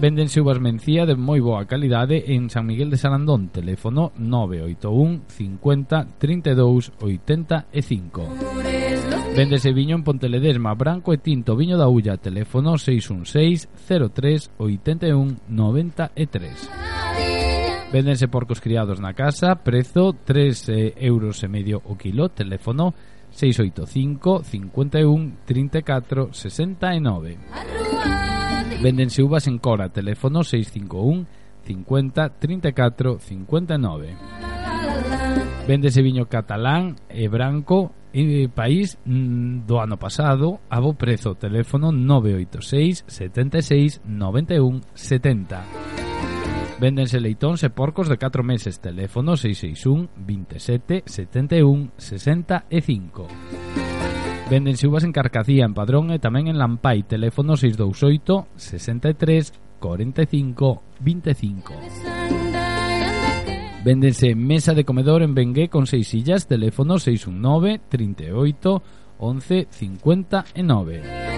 Véndense 0.00 0.40
uvas 0.40 0.60
mencía 0.60 1.06
de 1.06 1.14
moi 1.14 1.38
boa 1.38 1.64
calidade 1.70 2.34
en 2.34 2.50
San 2.50 2.66
Miguel 2.66 2.90
de 2.90 2.98
Sarandón, 2.98 3.48
teléfono 3.48 4.10
981 4.18 5.22
50 5.30 6.18
32 6.18 6.92
85. 6.98 8.28
Véndese 9.34 9.72
viño 9.72 9.96
en 9.96 10.04
Ponteledesma, 10.04 10.74
branco 10.74 11.14
e 11.14 11.18
tinto, 11.18 11.56
viño 11.56 11.78
da 11.78 11.88
Ulla, 11.88 12.18
teléfono 12.18 12.78
616 12.78 13.70
03 13.86 14.50
81 14.58 15.38
93. 15.48 17.33
Véndense 17.94 18.26
porcos 18.26 18.60
criados 18.60 18.98
na 18.98 19.14
casa, 19.14 19.54
prezo 19.54 20.18
3 20.26 20.68
eh, 20.68 20.94
euros 20.98 21.38
e 21.44 21.46
medio 21.46 21.78
o 21.86 21.94
kilo, 21.94 22.26
teléfono 22.26 22.90
685 23.30 24.42
51 24.42 25.46
34 25.46 26.34
69. 26.34 27.38
Véndense 28.82 29.22
uvas 29.22 29.46
en 29.46 29.62
Cora, 29.62 29.94
teléfono 29.94 30.42
651 30.42 31.22
50 31.62 32.30
34 32.30 33.20
59. 33.20 34.16
Véndese 35.68 36.02
viño 36.02 36.26
catalán 36.26 36.98
e 37.06 37.30
branco 37.30 37.94
e 38.10 38.50
país 38.50 38.98
mm, 39.06 39.70
do 39.70 39.78
ano 39.78 40.02
pasado 40.02 40.58
a 40.66 40.82
bo 40.82 40.98
prezo, 40.98 41.38
teléfono 41.38 41.94
986 41.94 43.06
76 43.06 44.02
91 44.02 44.82
70. 44.98 45.93
Véndense 46.84 47.16
leitóns 47.16 47.64
e 47.64 47.72
porcos 47.72 48.12
de 48.12 48.20
4 48.20 48.44
meses. 48.44 48.76
Teléfono 48.76 49.40
661 49.40 50.12
27 50.20 51.08
71 51.08 51.96
65. 51.96 53.24
Véndense 54.52 54.84
uvas 54.84 55.08
en 55.08 55.16
Carcacía, 55.16 55.64
en 55.64 55.72
Padrón 55.72 56.12
e 56.12 56.20
tamén 56.20 56.44
en 56.44 56.60
Lampai. 56.60 57.08
Teléfono 57.08 57.56
628 57.56 58.52
63 58.60 59.80
45 59.80 61.00
25. 61.00 61.72
Véndense 63.80 64.36
mesa 64.36 64.76
de 64.76 64.84
comedor 64.84 65.24
en 65.24 65.32
Bengué 65.32 65.72
con 65.72 65.88
6 65.88 66.04
sillas. 66.04 66.44
Teléfono 66.44 67.00
619 67.00 67.80
38 67.88 68.84
11 69.24 69.72
59. 69.72 71.33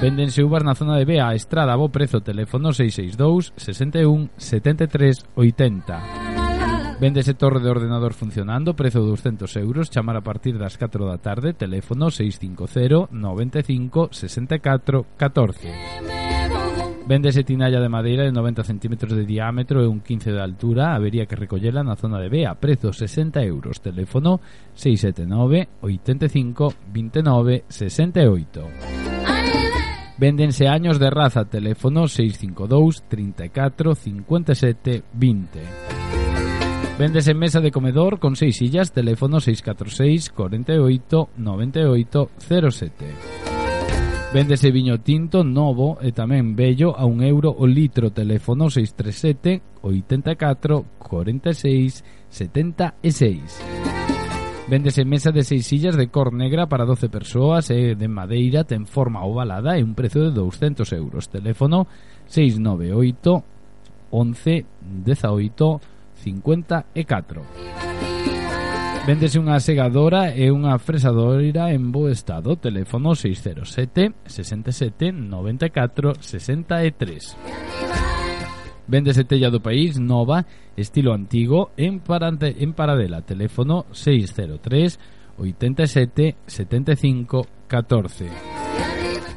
Véndense 0.00 0.44
uvas 0.44 0.62
na 0.62 0.74
zona 0.74 0.96
de 0.98 1.06
Bea, 1.06 1.32
Estrada, 1.32 1.74
bo 1.74 1.88
prezo, 1.88 2.20
teléfono 2.20 2.72
662 2.72 3.56
61 3.56 4.28
73 4.36 5.24
80. 5.34 7.00
Véndese 7.00 7.32
torre 7.32 7.60
de 7.60 7.70
ordenador 7.70 8.12
funcionando, 8.12 8.76
prezo 8.76 9.00
200 9.00 9.56
euros, 9.56 9.90
chamar 9.90 10.16
a 10.16 10.20
partir 10.20 10.58
das 10.58 10.76
4 10.76 11.06
da 11.06 11.16
tarde, 11.16 11.54
teléfono 11.54 12.10
650 12.10 13.08
95 13.10 14.08
64 14.12 15.06
14. 15.16 15.72
Véndese 17.06 17.44
tinalla 17.44 17.80
de 17.80 17.88
madeira 17.88 18.24
de 18.24 18.32
90 18.32 18.64
centímetros 18.64 19.16
de 19.16 19.24
diámetro 19.24 19.80
e 19.80 19.86
un 19.86 20.00
15 20.00 20.32
de 20.32 20.42
altura, 20.42 20.94
habería 20.94 21.24
que 21.24 21.36
recollela 21.36 21.84
na 21.84 21.96
zona 21.96 22.20
de 22.20 22.28
Bea, 22.28 22.52
prezo 22.60 22.92
60 22.92 23.40
euros, 23.44 23.80
teléfono 23.80 24.40
679 24.74 25.68
85 25.80 26.74
29 26.92 27.64
68. 27.68 29.35
Véndense 30.18 30.66
años 30.66 30.98
de 30.98 31.10
raza, 31.10 31.44
teléfono 31.44 32.08
652 32.08 33.04
34 33.08 33.94
57 33.94 35.02
20. 35.12 35.60
Véndese 36.98 37.34
mesa 37.34 37.60
de 37.60 37.70
comedor 37.70 38.18
con 38.18 38.36
6 38.36 38.56
sillas, 38.56 38.92
teléfono 38.92 39.40
646 39.40 40.30
48 40.30 41.28
98 41.36 42.30
07. 42.38 42.92
Véndese 44.32 44.70
viño 44.70 45.00
tinto 45.00 45.44
novo 45.44 46.00
e 46.00 46.12
tamén 46.12 46.56
bello 46.56 46.96
a 46.96 47.04
un 47.04 47.20
euro 47.20 47.52
o 47.52 47.68
litro, 47.68 48.08
teléfono 48.08 48.72
637 48.72 49.84
84 49.84 50.96
46 50.98 52.04
76. 52.28 53.95
Véndese 54.68 55.04
mesa 55.04 55.30
de 55.30 55.44
seis 55.44 55.66
sillas 55.66 55.96
de 55.96 56.08
cor 56.08 56.32
negra 56.32 56.66
para 56.66 56.84
12 56.84 57.08
persoas 57.08 57.70
e 57.70 57.94
de 57.94 58.08
madeira 58.10 58.66
ten 58.66 58.82
forma 58.82 59.22
ovalada 59.22 59.78
e 59.78 59.86
un 59.86 59.94
prezo 59.94 60.26
de 60.26 60.34
200 60.34 60.82
euros. 60.98 61.30
Teléfono 61.30 61.86
698 62.26 64.10
11 64.10 64.66
18 65.06 65.80
54 66.18 67.46
Véndese 69.06 69.38
unha 69.38 69.62
segadora 69.62 70.34
e 70.34 70.50
unha 70.50 70.82
fresadora 70.82 71.70
en 71.70 71.94
bo 71.94 72.10
estado. 72.10 72.58
Teléfono 72.58 73.14
607 73.14 74.18
67 74.26 75.14
94 75.14 76.18
63. 76.18 78.25
Véndese 78.86 79.24
tella 79.24 79.50
do 79.50 79.58
país, 79.60 79.98
nova, 79.98 80.46
estilo 80.76 81.12
antigo, 81.12 81.74
en, 81.76 81.98
parante, 81.98 82.62
en 82.62 82.72
Paradela, 82.72 83.22
teléfono 83.22 83.86
603 83.90 84.98
87 85.38 86.36
75 86.46 87.46
14. 87.66 88.30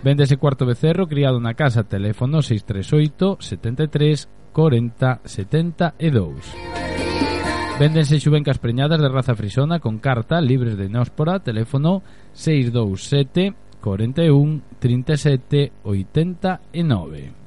Véndese 0.04 0.38
cuarto 0.38 0.66
becerro 0.66 1.08
criado 1.08 1.40
na 1.42 1.56
casa, 1.56 1.84
teléfono 1.84 2.42
638 2.42 3.38
73 3.42 4.30
40 4.54 5.22
72. 5.26 6.56
Véndense 7.80 8.20
xuvencas 8.20 8.60
preñadas 8.60 9.00
de 9.00 9.08
raza 9.08 9.36
frisona 9.36 9.80
con 9.80 10.00
carta, 10.00 10.42
libres 10.42 10.78
de 10.78 10.90
nóspora, 10.90 11.40
teléfono 11.40 12.04
627 12.34 13.56
41 13.82 14.62
37 14.80 15.72
89. 15.84 17.39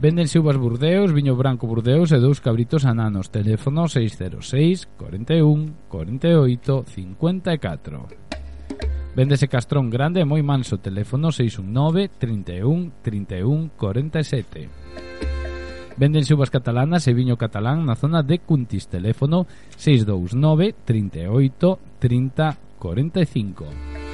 Véndense 0.00 0.38
uvas 0.38 0.56
Burdeos, 0.56 1.12
viño 1.12 1.36
branco 1.36 1.68
Burdeos 1.68 2.08
e 2.08 2.16
dous 2.16 2.40
cabritos 2.40 2.88
ananos. 2.88 3.28
Teléfono 3.28 3.84
606 3.84 4.88
41 4.96 5.92
48 5.92 6.88
54. 6.88 8.08
Véndese 9.12 9.52
castrón 9.52 9.92
grande 9.92 10.24
e 10.24 10.26
moi 10.26 10.40
manso. 10.40 10.80
Teléfono 10.80 11.28
619 11.28 12.16
31 12.16 13.04
31 13.04 13.76
47. 13.76 16.00
Véndense 16.00 16.32
uvas 16.32 16.48
catalanas 16.48 17.04
e 17.04 17.12
viño 17.12 17.36
catalán 17.36 17.84
na 17.84 17.92
zona 17.92 18.24
de 18.24 18.40
Cuntis. 18.40 18.88
Teléfono 18.88 19.44
629 19.76 20.80
38 20.80 21.76
30 22.00 22.56
45. 22.80 24.09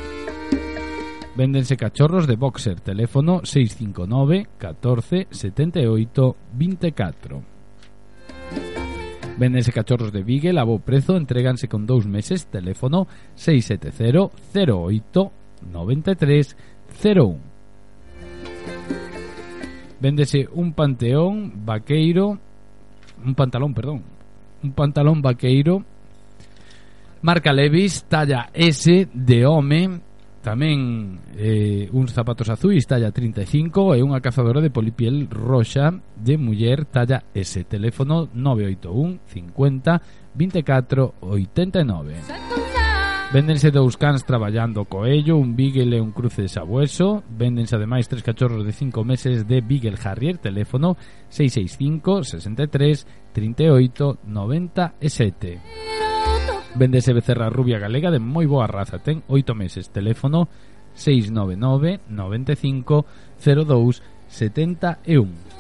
Véndense 1.37 1.77
cachorros 1.77 2.27
de 2.27 2.35
boxer, 2.37 2.81
teléfono 2.81 3.45
659 3.45 4.49
14 4.57 5.27
78 5.31 6.37
24. 6.55 7.43
Véndense 9.37 9.71
cachorros 9.71 10.13
de 10.13 10.23
Beagle 10.23 10.59
a 10.59 10.65
bo 10.65 10.79
prezo, 10.79 11.15
entréganse 11.15 11.69
con 11.69 11.85
dous 11.85 12.07
meses, 12.07 12.47
teléfono 12.47 13.07
670 13.35 14.31
08 14.65 15.33
93 15.71 16.57
01. 17.05 17.39
Véndese 20.01 20.49
un 20.55 20.73
panteón 20.73 21.67
vaqueiro, 21.67 22.39
un 23.23 23.35
pantalón, 23.35 23.75
perdón, 23.75 24.03
un 24.63 24.73
pantalón 24.73 25.21
vaqueiro 25.21 25.85
marca 27.27 27.53
Levis, 27.53 28.05
talla 28.05 28.51
S 28.55 29.09
de 29.13 29.47
home, 29.47 30.01
Tamén 30.47 31.19
eh, 31.35 31.91
uns 31.91 32.15
zapatos 32.15 32.47
azuis 32.47 32.87
talla 32.87 33.11
35 33.11 33.99
e 33.99 34.01
unha 34.07 34.23
cazadora 34.23 34.63
de 34.63 34.71
polipiel 34.71 35.27
roxa 35.27 35.91
de 36.15 36.39
muller 36.39 36.87
talla 36.87 37.27
S. 37.35 37.67
Teléfono 37.67 38.31
981 38.31 39.27
50 39.27 40.39
24 40.39 41.19
89. 41.19 42.15
Véndense 43.35 43.75
dous 43.75 43.99
cans 43.99 44.23
traballando 44.23 44.87
coello, 44.87 45.35
un 45.35 45.59
beagle 45.59 45.99
e 45.99 46.01
un 46.01 46.15
cruce 46.15 46.47
de 46.47 46.49
sabueso. 46.55 47.27
Véndense 47.27 47.75
ademais 47.75 48.07
tres 48.07 48.23
cachorros 48.23 48.63
de 48.63 48.71
5 48.71 49.03
meses 49.03 49.51
de 49.51 49.59
Beagle 49.67 49.99
Harrier, 49.99 50.39
teléfono 50.39 50.95
665 51.27 52.23
63 52.23 53.35
38 53.35 54.23
97. 54.23 56.06
Véndese 56.77 57.13
becerra 57.13 57.49
rubia 57.49 57.79
galega 57.79 58.11
de 58.13 58.21
moi 58.21 58.45
boa 58.45 58.69
raza, 58.69 59.01
ten 59.01 59.25
oito 59.33 59.57
meses, 59.57 59.89
teléfono 59.89 60.49
699 60.93 62.05
95 62.09 63.05
02 63.41 64.03
71 64.29 65.57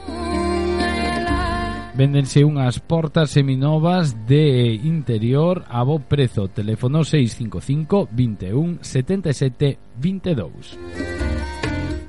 Véndense 1.96 2.44
unhas 2.44 2.76
portas 2.76 3.32
seminovas 3.32 4.12
de 4.28 4.76
interior 4.84 5.64
a 5.72 5.80
bo 5.80 5.96
prezo. 5.96 6.44
Teléfono 6.52 7.08
655 7.08 8.12
21 8.12 8.84
77 8.84 9.80
22. 9.96 10.76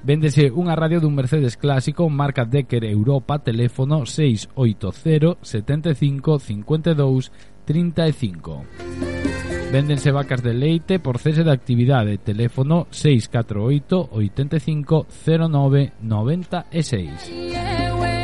Véndese 0.03 0.51
unha 0.51 0.75
radio 0.75 0.99
dun 0.99 1.15
Mercedes 1.15 1.55
clásico 1.55 2.03
marca 2.11 2.43
Decker 2.43 2.83
Europa, 2.83 3.39
teléfono 3.39 4.03
680 4.03 5.39
75 5.39 5.95
52 6.43 7.31
35. 7.67 8.63
Véndense 9.71 10.11
vacas 10.11 10.41
de 10.41 10.53
leite 10.53 10.99
por 10.99 11.19
cese 11.19 11.43
de 11.43 11.51
actividade. 11.51 12.17
Teléfono 12.17 12.87
648 12.89 14.09
85 14.11 15.05
09 15.51 15.91
96. 16.01 17.31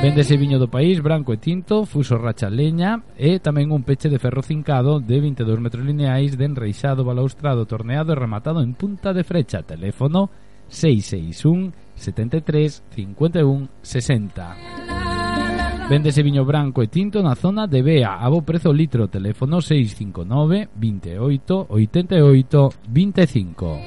Véndese 0.01 0.37
viño 0.37 0.59
do 0.59 0.67
país, 0.71 1.03
branco 1.03 1.35
e 1.35 1.39
tinto, 1.39 1.83
fuso 1.83 2.15
racha 2.15 2.47
leña 2.47 3.03
e 3.19 3.39
tamén 3.43 3.71
un 3.71 3.83
peche 3.83 4.07
de 4.07 4.19
ferro 4.19 4.43
cincado 4.43 5.03
de 5.03 5.19
22 5.19 5.59
metros 5.59 5.83
lineais 5.83 6.39
de 6.39 6.47
enreixado, 6.47 7.03
balaustrado, 7.03 7.67
torneado 7.67 8.15
e 8.15 8.19
rematado 8.19 8.63
en 8.63 8.75
punta 8.75 9.11
de 9.11 9.27
frecha. 9.27 9.63
Teléfono 9.63 10.31
661 10.71 11.71
73 11.95 12.83
51 12.95 13.67
60. 13.79 15.12
Véndese 15.89 16.23
viño 16.23 16.45
branco 16.45 16.81
e 16.81 16.87
tinto 16.87 17.21
na 17.21 17.35
zona 17.35 17.67
de 17.67 17.83
Bea 17.83 18.17
a 18.17 18.29
bo 18.29 18.41
prezo 18.41 18.71
litro. 18.71 19.07
Teléfono 19.07 19.59
659 19.59 20.69
28 20.75 21.67
88 21.69 22.73
25. 22.87 23.79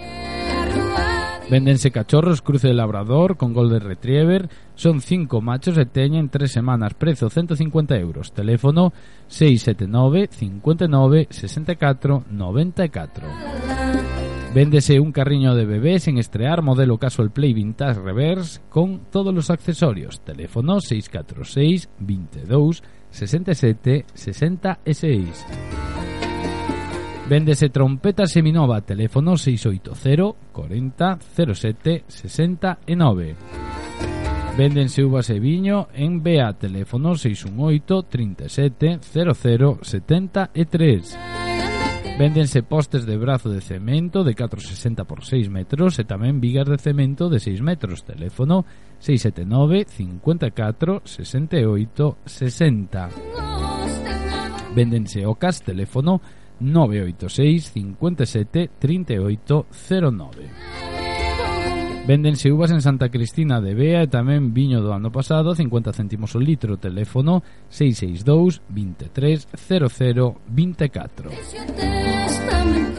Véndense 1.48 1.90
cachorros 1.90 2.42
cruce 2.42 2.68
de 2.68 2.74
labrador 2.74 3.37
con 3.37 3.52
golden 3.52 3.80
retriever. 3.80 4.48
Son 4.74 5.00
5 5.00 5.40
machos 5.40 5.78
e 5.78 5.87
teñen 5.87 6.28
3 6.28 6.50
semanas. 6.50 6.94
Prezo 6.94 7.30
150 7.30 7.96
euros. 7.96 8.32
Teléfono 8.32 8.92
679 9.28 10.28
59 10.30 11.28
64 11.30 12.24
94. 12.28 14.26
Véndese 14.57 15.01
un 15.01 15.12
carriño 15.12 15.55
de 15.55 15.66
bebés 15.66 16.09
en 16.09 16.16
estrear 16.16 16.62
modelo 16.62 16.97
Casual 16.97 17.31
Play 17.31 17.53
Vintage 17.53 18.01
Reverse 18.01 18.62
con 18.71 19.01
todos 19.11 19.35
los 19.35 19.51
accesorios. 19.51 20.23
Teléfono 20.23 20.81
646 20.81 21.90
22 21.99 22.83
67 23.11 24.07
66. 24.14 25.47
Véndese 27.29 27.69
trompeta 27.69 28.25
seminova, 28.25 28.81
teléfono 28.81 29.37
680 29.37 30.38
40 30.53 31.19
07 31.53 32.05
69. 32.09 33.37
Véndense 34.57 35.05
uvas 35.05 35.29
e 35.29 35.38
viño 35.38 35.88
en 35.92 36.23
BEA, 36.23 36.55
teléfono 36.55 37.14
618 37.14 38.03
37 38.05 39.01
00 39.03 39.79
73. 39.83 41.45
Véndense 42.18 42.62
postes 42.62 43.05
de 43.05 43.18
brazo 43.18 43.50
de 43.50 43.61
cemento 43.61 44.24
de 44.24 44.35
4,60 44.35 45.05
por 45.05 45.22
6 45.22 45.50
metros 45.52 46.00
e 46.00 46.09
tamén 46.09 46.40
vigas 46.40 46.64
de 46.64 46.81
cemento 46.81 47.29
de 47.29 47.37
6 47.37 47.61
metros. 47.61 48.09
Teléfono 48.09 48.64
679 49.05 49.85
54 49.85 51.05
68 51.05 52.16
60. 52.24 54.72
Véndense 54.72 55.29
ocas, 55.29 55.61
teléfono 55.61 56.24
986 56.57 57.76
57 57.76 58.81
38 58.81 59.68
09. 59.68 60.95
Véndense 62.07 62.53
uvas 62.53 62.71
en 62.71 62.83
Santa 62.83 63.09
Cristina 63.09 63.61
de 63.61 63.75
Bea 63.75 64.07
e 64.07 64.07
tamén 64.07 64.55
viño 64.55 64.79
do 64.79 64.95
ano 64.95 65.11
pasado, 65.11 65.59
50 65.59 65.90
céntimos 65.90 66.38
o 66.38 66.40
litro, 66.40 66.79
teléfono 66.79 67.42
662 67.66 68.62
23 68.71 69.51
00 69.51 70.38
24. 70.47 71.35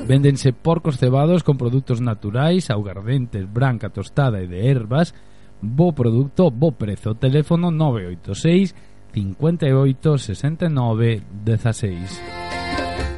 Véndense 0.04 0.52
porcos 0.52 1.00
cebados 1.00 1.48
con 1.48 1.56
produtos 1.56 2.04
naturais, 2.04 2.68
augardentes, 2.68 3.48
branca, 3.48 3.88
tostada 3.96 4.44
e 4.44 4.52
de 4.52 4.68
ervas. 4.68 5.16
Bo 5.64 5.96
produto, 5.96 6.52
bo 6.52 6.76
prezo, 6.76 7.16
teléfono 7.16 7.72
986 7.72 8.76
58 9.16 10.20
69 10.20 11.24
16. 11.48 12.47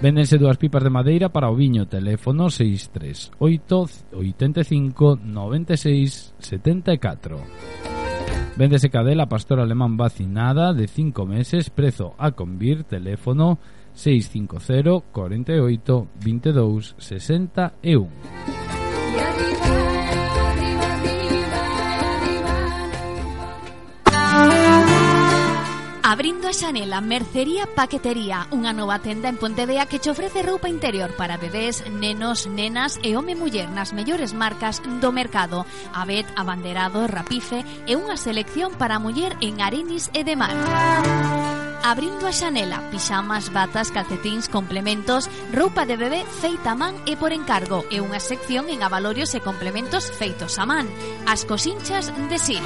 Véndense 0.01 0.37
dúas 0.37 0.55
pipas 0.55 0.81
de 0.81 0.89
madeira 0.89 1.27
para 1.27 1.51
o 1.51 1.55
viño, 1.55 1.85
teléfono 1.85 2.49
638 2.49 3.35
85 4.15 5.19
96 5.21 6.35
74. 6.39 7.37
Véndese 8.55 8.89
cadela 8.89 9.27
pastor 9.27 9.59
alemán 9.59 9.97
vacinada 9.97 10.73
de 10.73 10.87
5 10.87 11.25
meses, 11.25 11.69
prezo 11.69 12.15
a 12.17 12.31
convir, 12.31 12.85
teléfono 12.85 13.59
650 13.91 15.03
48 15.11 16.07
22 16.23 16.95
61. 16.97 18.07
Abrindo 26.09 26.47
a 26.47 26.53
xanela 26.57 27.01
Mercería 27.05 27.69
Paquetería, 27.69 28.49
unha 28.49 28.73
nova 28.73 28.97
tenda 28.97 29.29
en 29.29 29.37
Pontevea 29.37 29.85
que 29.85 30.01
che 30.01 30.09
ofrece 30.09 30.41
roupa 30.41 30.65
interior 30.65 31.13
para 31.13 31.37
bebés, 31.37 31.85
nenos, 31.85 32.49
nenas 32.49 32.97
e 33.05 33.13
home 33.13 33.37
muller 33.37 33.69
nas 33.69 33.93
mellores 33.93 34.33
marcas 34.33 34.81
do 34.81 35.13
mercado. 35.13 35.69
Abet, 35.93 36.25
abanderado, 36.33 37.05
rapife 37.05 37.61
e 37.85 37.93
unha 37.93 38.17
selección 38.17 38.73
para 38.73 38.97
muller 38.97 39.37
en 39.37 39.61
Arinis 39.61 40.09
e 40.17 40.25
de 40.25 40.33
mar. 40.33 40.57
Abrindo 41.85 42.25
a 42.25 42.33
xanela, 42.33 42.81
pixamas, 42.89 43.53
batas, 43.53 43.93
calcetins, 43.93 44.49
complementos, 44.49 45.29
roupa 45.53 45.85
de 45.85 45.93
bebé 45.93 46.25
feita 46.25 46.73
a 46.73 46.75
man 46.75 46.97
e 47.05 47.21
por 47.21 47.37
encargo 47.37 47.85
e 47.93 48.01
unha 48.01 48.17
sección 48.17 48.73
en 48.73 48.81
avalorios 48.81 49.37
e 49.37 49.45
complementos 49.45 50.09
feitos 50.09 50.57
a 50.57 50.65
man. 50.65 50.89
As 51.29 51.45
cosinchas 51.45 52.09
de 52.33 52.37
sí. 52.41 52.57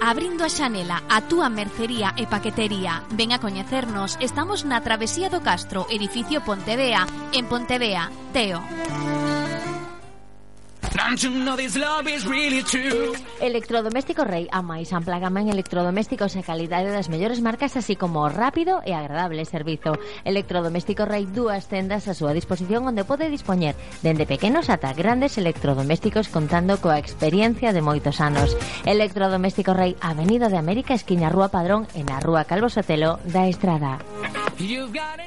Abrindo 0.00 0.44
a 0.44 0.48
xanela 0.48 1.02
a 1.10 1.26
túa 1.26 1.50
mercería 1.50 2.14
e 2.14 2.30
paquetería. 2.30 3.02
Ven 3.10 3.34
a 3.34 3.42
coñecernos. 3.42 4.14
Estamos 4.22 4.62
na 4.62 4.78
Travesía 4.78 5.26
do 5.26 5.42
Castro, 5.42 5.90
edificio 5.90 6.38
Pontevea, 6.46 7.02
en 7.34 7.50
Pontevea, 7.50 8.06
Teo. 8.30 8.62
Electrodoméstico 13.40 14.28
Rei 14.28 14.44
a 14.52 14.60
máis 14.60 14.92
ampla 14.92 15.16
gama 15.16 15.40
en 15.40 15.48
electrodomésticos 15.48 16.36
e 16.36 16.44
calidade 16.44 16.92
das 16.92 17.08
mellores 17.08 17.40
marcas 17.40 17.80
así 17.80 17.96
como 17.96 18.28
rápido 18.28 18.84
e 18.84 18.92
agradable 18.92 19.48
servizo. 19.48 19.96
Electrodoméstico 20.28 21.08
Rei 21.08 21.24
dúas 21.24 21.64
tendas 21.72 22.12
a 22.12 22.14
súa 22.14 22.36
disposición 22.36 22.84
onde 22.84 23.08
pode 23.08 23.32
dispoñer 23.32 23.72
dende 24.04 24.28
pequenos 24.28 24.68
ata 24.68 24.92
grandes 24.92 25.40
electrodomésticos 25.40 26.28
contando 26.28 26.76
coa 26.76 27.00
experiencia 27.00 27.72
de 27.72 27.80
moitos 27.80 28.20
anos. 28.20 28.52
Electrodoméstico 28.84 29.72
Rei 29.72 29.96
Avenida 30.04 30.52
de 30.52 30.60
América 30.60 30.92
esquiña 30.92 31.32
Rúa 31.32 31.48
Padrón 31.48 31.88
e 31.96 32.04
na 32.04 32.20
Rúa 32.20 32.44
Calvo 32.44 32.68
Sotelo 32.68 33.16
da 33.24 33.48
Estrada. 33.48 33.96
You've 34.60 34.92
got. 34.92 35.24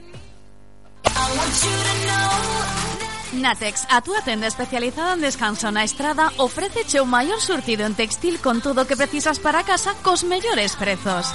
I 1.09 1.25
want 1.37 1.55
you 1.65 1.73
to 1.73 1.95
know 2.05 3.10
Natex, 3.33 3.87
a 3.89 4.03
túa 4.03 4.19
tenda 4.21 4.47
especializada 4.47 5.15
en 5.15 5.23
descanso 5.23 5.71
na 5.71 5.87
estrada, 5.87 6.35
ofréceche 6.35 6.99
o 6.99 7.07
maior 7.07 7.39
surtido 7.39 7.87
en 7.87 7.95
textil 7.95 8.43
con 8.43 8.59
todo 8.59 8.83
o 8.83 8.87
que 8.87 8.99
precisas 8.99 9.39
para 9.39 9.63
casa 9.63 9.95
cos 10.03 10.27
mellores 10.27 10.75
prezos. 10.75 11.31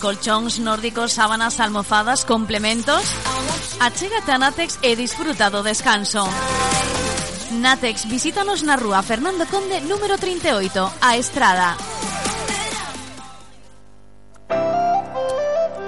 Colchóns 0.00 0.60
nórdicos, 0.60 1.12
sábanas, 1.12 1.60
almofadas, 1.60 2.24
complementos... 2.24 3.04
Achégate 3.80 4.30
a 4.30 4.38
Natex 4.38 4.78
e 4.86 4.94
disfruta 4.94 5.50
do 5.50 5.66
descanso. 5.66 6.22
Natex, 7.58 8.06
visítanos 8.06 8.62
na 8.62 8.78
rúa 8.78 9.02
Fernando 9.02 9.44
Conde, 9.50 9.82
número 9.82 10.16
38, 10.16 10.92
a 11.02 11.18
Estrada. 11.18 11.76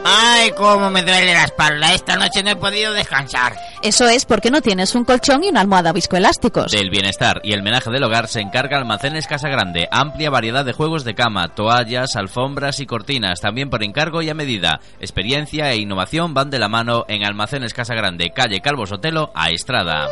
Ay, 0.09 0.53
cómo 0.57 0.88
me 0.88 1.03
duele 1.03 1.35
la 1.35 1.42
espalda. 1.42 1.92
Esta 1.92 2.14
noche 2.14 2.40
no 2.45 2.51
he 2.51 2.57
podido 2.57 2.92
descansar. 2.92 3.57
Eso 3.83 4.09
es 4.09 4.25
porque 4.25 4.53
no 4.53 4.62
tienes 4.62 4.95
un 4.95 5.05
colchón 5.05 5.42
y 5.42 5.49
una 5.49 5.62
almohada 5.62 5.92
viscoelásticos. 5.92 6.71
Del 6.71 6.90
bienestar 6.90 7.40
y 7.42 7.53
el 7.53 7.64
menaje 7.64 7.90
del 7.90 8.05
hogar 8.05 8.29
se 8.29 8.40
encarga 8.40 8.79
Almacenes 8.79 9.27
Casa 9.27 9.49
Grande. 9.49 9.88
Amplia 9.90 10.31
variedad 10.31 10.64
de 10.64 10.73
juegos 10.73 11.03
de 11.03 11.16
cama, 11.16 11.49
toallas, 11.57 12.14
alfombras 12.14 12.79
y 12.79 12.87
cortinas, 12.87 13.40
también 13.40 13.69
por 13.69 13.83
encargo 13.83 14.23
y 14.23 14.31
a 14.31 14.35
medida. 14.35 14.79
Experiencia 15.01 15.73
e 15.73 15.79
innovación 15.79 16.35
van 16.35 16.51
de 16.51 16.61
la 16.61 16.69
mano 16.69 17.05
en 17.09 17.25
Almacenes 17.25 17.75
Casa 17.75 17.95
Grande, 17.95 18.31
calle 18.31 18.61
Calvo 18.61 18.87
Sotelo, 18.87 19.33
a 19.35 19.51
Estrada. 19.51 20.07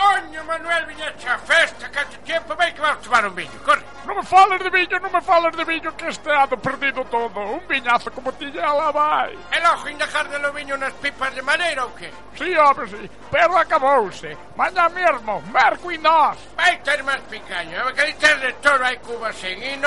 Coño, 0.00 0.42
Manuel 0.44 0.86
Viñecha, 0.86 1.36
festa, 1.40 1.86
canto 1.90 2.16
tempo, 2.24 2.56
vai 2.56 2.72
que 2.72 2.80
vamos 2.80 3.02
tomar 3.04 3.26
un 3.26 3.34
viño, 3.34 3.60
corre. 3.62 3.84
Non 4.06 4.16
me 4.16 4.24
fales 4.24 4.56
de 4.64 4.70
viño, 4.72 4.96
non 4.96 5.12
me 5.12 5.20
fales 5.20 5.52
de 5.52 5.64
viño, 5.68 5.92
que 5.92 6.08
este 6.08 6.32
ano 6.32 6.56
perdido 6.56 7.04
todo. 7.04 7.28
Un 7.28 7.60
viñazo 7.68 8.08
como 8.10 8.32
ti 8.32 8.48
ya 8.50 8.72
la 8.72 8.88
vai. 8.90 9.36
E 9.52 9.60
logo 9.60 9.84
ainda 9.84 10.08
carden 10.08 10.40
o 10.40 10.56
viño 10.56 10.80
nas 10.80 10.96
pipas 11.04 11.36
de 11.36 11.44
maneira 11.44 11.84
ou 11.84 11.92
que? 11.92 12.08
Si, 12.32 12.48
sí, 12.48 12.56
home, 12.56 12.88
si, 12.88 12.96
sí. 12.96 13.10
pero 13.28 13.52
acabouse. 13.60 14.32
Mañá 14.56 14.88
mesmo, 14.88 15.44
merco 15.52 15.92
e 15.92 15.98
nós. 16.00 16.40
Vai 16.56 16.80
ter 16.80 17.04
máis 17.04 17.20
picaño, 17.28 17.92
que 17.92 18.08
dices 18.08 18.40
de 18.40 18.56
todo 18.64 18.80
hai 18.80 18.96
cubas 19.04 19.36
en 19.44 19.84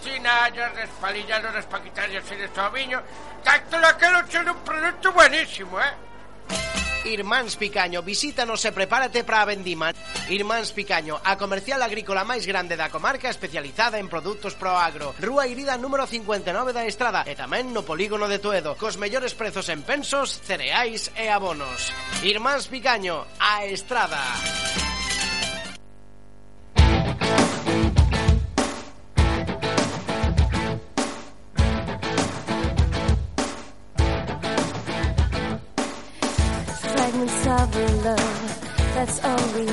tinallas, 0.00 0.72
despalilladoras 0.72 1.52
despalillas, 1.60 1.84
quitarlle 1.84 2.24
e 2.24 2.36
de 2.40 2.48
todo 2.48 2.72
viño. 2.72 2.98
Tanto 3.44 3.76
lo 3.76 3.92
que 4.00 4.08
lo 4.08 4.24
un 4.24 4.60
producto 4.64 5.12
buenísimo, 5.12 5.76
eh? 5.84 6.79
Irmáns 7.04 7.56
Picaño, 7.56 8.02
visítanos 8.02 8.60
e 8.68 8.70
prepárate 8.72 9.24
para 9.24 9.40
a 9.40 9.48
vendima. 9.48 9.92
Irmáns 10.28 10.76
Picaño, 10.76 11.16
a 11.24 11.40
comercial 11.40 11.80
agrícola 11.80 12.28
máis 12.28 12.44
grande 12.44 12.76
da 12.76 12.92
comarca 12.92 13.32
especializada 13.32 13.96
en 13.96 14.12
produtos 14.12 14.52
pro 14.52 14.76
agro. 14.76 15.16
Rúa 15.16 15.48
Irida 15.48 15.80
número 15.80 16.04
59 16.04 16.76
da 16.76 16.84
Estrada 16.84 17.24
e 17.24 17.32
tamén 17.32 17.72
no 17.72 17.88
polígono 17.88 18.28
de 18.28 18.36
Toedo, 18.36 18.76
cos 18.76 19.00
mellores 19.00 19.32
prezos 19.32 19.72
en 19.72 19.80
pensos, 19.80 20.36
cereais 20.44 21.08
e 21.16 21.32
abonos. 21.32 21.88
Irmáns 22.20 22.68
Picaño, 22.68 23.24
a 23.40 23.64
Estrada. 23.64 24.20
Love, 38.04 38.94
that's 38.94 39.24
all 39.24 39.58
we 39.58 39.66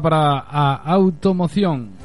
para 0.00 0.38
a 0.48 0.80
automoción. 0.86 2.01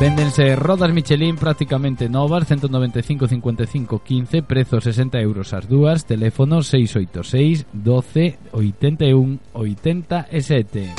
Véndense 0.00 0.56
rodas 0.56 0.94
Michelin 0.94 1.36
prácticamente 1.36 2.08
novas, 2.08 2.48
195 2.48 3.28
55 3.28 3.98
15, 4.02 4.42
prezo 4.42 4.80
60 4.80 5.20
euros 5.20 5.52
as 5.52 5.68
dúas, 5.68 6.06
teléfono 6.06 6.62
686 6.62 7.66
12 7.70 8.38
81 8.50 9.38
87. 9.52 10.94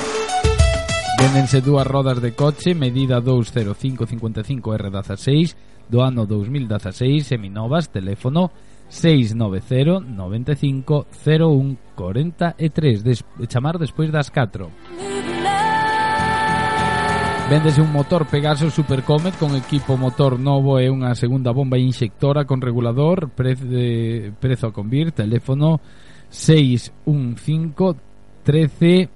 Véndense 1.18 1.62
dúas 1.62 1.88
rodas 1.88 2.22
de 2.22 2.34
coche, 2.34 2.76
medida 2.76 3.20
205 3.20 4.06
55 4.06 4.70
R16, 4.70 5.56
do 5.90 6.04
ano 6.04 6.28
2016, 6.28 7.26
seminovas, 7.26 7.90
teléfono 7.90 8.52
690 8.88 10.14
95 10.14 11.08
01 11.26 11.78
43, 11.96 13.04
des 13.04 13.26
chamar 13.50 13.80
despois 13.80 14.12
das 14.12 14.30
4. 14.30 14.70
Véndese 17.52 17.82
un 17.82 17.92
motor 17.92 18.28
Pegaso 18.28 18.72
Supercomet 18.72 19.38
con 19.38 19.58
equipo 19.58 19.98
motor 19.98 20.40
novo 20.40 20.80
e 20.80 20.88
unha 20.88 21.12
segunda 21.20 21.52
bomba 21.52 21.76
inxectora 21.76 22.48
con 22.48 22.64
regulador, 22.64 23.28
prezo, 23.28 23.68
de, 23.68 24.32
prezo 24.40 24.68
a 24.68 24.72
convir, 24.72 25.12
teléfono 25.12 25.82
615 26.32 28.00
13 28.48 29.10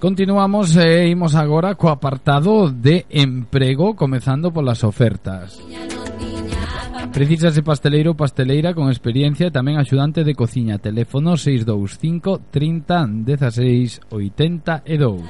Continuamos 0.02 0.74
e 0.82 1.14
imos 1.14 1.38
agora 1.38 1.78
co 1.78 1.86
apartado 1.94 2.74
de 2.74 3.06
emprego, 3.14 3.94
comezando 3.94 4.50
polas 4.50 4.82
ofertas. 4.82 5.62
Precisase 7.14 7.62
pasteleiro 7.62 8.10
ou 8.10 8.18
pasteleira 8.18 8.74
con 8.74 8.90
experiencia 8.90 9.46
e 9.46 9.54
tamén 9.54 9.78
axudante 9.78 10.26
de 10.26 10.34
cociña. 10.34 10.82
Teléfono 10.82 11.38
625 11.38 12.50
30 12.50 13.30
16 13.30 14.10
82. 14.10 15.22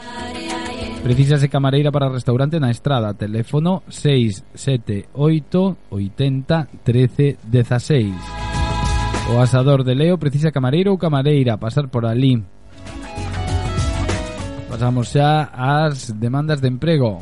Precisase 1.04 1.52
camareira 1.52 1.92
para 1.92 2.08
restaurante 2.08 2.56
na 2.56 2.72
estrada. 2.72 3.12
Teléfono 3.12 3.84
678 3.92 5.12
80 5.92 6.80
13 6.88 7.44
16. 7.44 9.36
O 9.36 9.44
asador 9.44 9.84
de 9.84 10.00
Leo 10.00 10.16
precisa 10.16 10.56
camareiro 10.56 10.96
ou 10.96 10.98
camareira 10.98 11.60
pasar 11.60 11.92
por 11.92 12.08
ali 12.08 12.40
pasamos 14.82 15.14
xa 15.14 15.46
ás 15.54 16.10
demandas 16.18 16.58
de 16.58 16.66
emprego. 16.66 17.22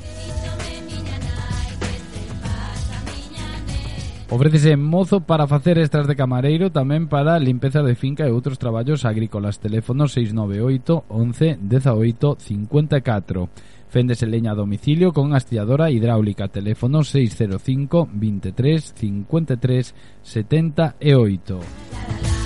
Ofrécese 4.32 4.80
mozo 4.80 5.20
para 5.20 5.44
facer 5.44 5.76
extras 5.76 6.08
de 6.08 6.16
camareiro 6.16 6.72
tamén 6.72 7.12
para 7.12 7.36
limpeza 7.36 7.84
de 7.84 8.00
finca 8.00 8.24
e 8.24 8.32
outros 8.32 8.56
traballos 8.56 9.04
agrícolas. 9.04 9.60
Teléfono 9.60 10.08
698 10.08 11.12
11 11.12 11.60
18 11.60 12.40
54. 12.40 13.52
Féndese 13.92 14.24
leña 14.24 14.56
a 14.56 14.60
domicilio 14.64 15.12
con 15.12 15.36
astilladora 15.36 15.92
hidráulica. 15.92 16.48
Teléfono 16.48 17.04
605 17.04 18.08
23 18.08 18.96
53 18.96 20.24
78. 20.24 22.39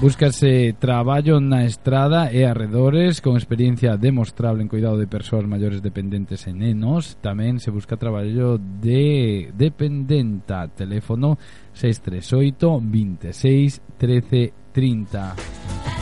Búscase 0.00 0.74
traballo 0.78 1.38
na 1.38 1.64
estrada 1.64 2.26
e 2.28 2.42
arredores 2.42 3.22
con 3.22 3.38
experiencia 3.38 3.96
demostrable 3.96 4.60
en 4.60 4.68
cuidado 4.68 4.98
de 4.98 5.06
persoas 5.06 5.46
maiores 5.46 5.86
dependentes 5.86 6.50
e 6.50 6.52
nenos. 6.52 7.14
Tamén 7.22 7.62
se 7.62 7.70
busca 7.70 7.94
traballo 7.94 8.58
de 8.58 9.54
dependenta. 9.54 10.66
Teléfono 10.66 11.38
638 11.78 12.82
26 12.82 13.82
13 13.96 14.74
30. 14.74 15.93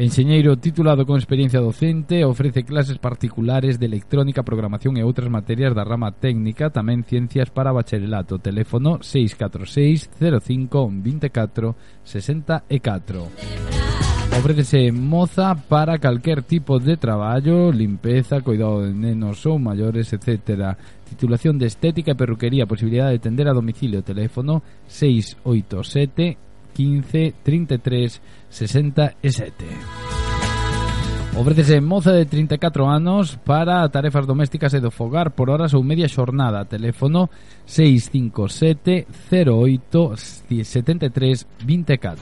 Enxeñeiro 0.00 0.56
titulado 0.56 1.04
con 1.04 1.18
experiencia 1.18 1.60
docente, 1.60 2.24
ofrece 2.24 2.64
clases 2.64 2.96
particulares 2.96 3.78
de 3.78 3.84
electrónica, 3.84 4.42
programación 4.42 4.96
e 4.96 5.04
outras 5.04 5.28
materias 5.28 5.76
da 5.76 5.84
rama 5.84 6.08
técnica, 6.08 6.72
tamén 6.72 7.04
ciencias 7.04 7.52
para 7.52 7.68
bacharelato. 7.68 8.40
Teléfono 8.40 9.04
646 9.04 10.08
05 10.40 10.88
24 11.04 11.76
64. 12.00 13.28
Ofrécese 14.40 14.88
moza 14.88 15.52
para 15.68 16.00
calquer 16.00 16.48
tipo 16.48 16.80
de 16.80 16.96
traballo, 16.96 17.68
limpeza, 17.68 18.40
cuidado 18.40 18.88
de 18.88 18.96
nenos 18.96 19.44
ou 19.44 19.60
maiores, 19.60 20.16
etc. 20.16 20.80
Titulación 21.12 21.60
de 21.60 21.68
estética 21.68 22.16
e 22.16 22.16
perruquería, 22.16 22.64
posibilidade 22.64 23.20
de 23.20 23.24
tender 23.28 23.52
a 23.52 23.56
domicilio, 23.58 24.00
teléfono 24.00 24.64
687 24.88 26.48
15 26.72 27.34
33 27.42 28.20
67. 28.48 29.54
Ofrécese 31.36 31.80
moza 31.80 32.12
de 32.12 32.26
34 32.26 32.86
anos 32.88 33.36
para 33.36 33.88
tarefas 33.88 34.26
domésticas 34.26 34.74
e 34.74 34.80
do 34.80 34.90
fogar 34.90 35.30
por 35.30 35.48
horas 35.48 35.72
ou 35.74 35.86
media 35.86 36.10
xornada. 36.10 36.66
Teléfono 36.66 37.30
657 37.64 39.06
08 39.30 40.16
73 40.16 41.46
24. 41.64 42.20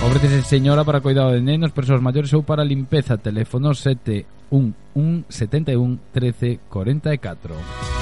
Ofrécese 0.00 0.42
señora 0.42 0.82
para 0.82 1.04
cuidado 1.04 1.36
de 1.36 1.44
nenos, 1.44 1.76
persoas 1.76 2.00
maiores 2.00 2.32
ou 2.32 2.42
para 2.42 2.64
limpeza. 2.64 3.20
Teléfono 3.20 3.76
711 3.76 5.28
71 5.28 6.00
13 6.10 6.60
44. 6.72 7.99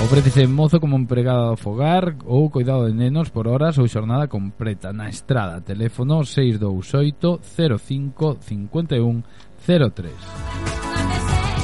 Ofrécese 0.00 0.46
mozo 0.46 0.78
como 0.78 0.96
empregada 0.96 1.50
do 1.50 1.56
fogar 1.56 2.14
ou 2.24 2.48
cuidado 2.50 2.86
de 2.86 2.94
nenos 2.94 3.30
por 3.34 3.48
horas 3.48 3.76
ou 3.78 3.90
xornada 3.90 4.30
completa 4.30 4.92
na 4.92 5.10
estrada. 5.10 5.60
Teléfono 5.60 6.22
628 6.24 7.40
05 7.42 8.38
51 8.40 9.22
03. 9.66 10.12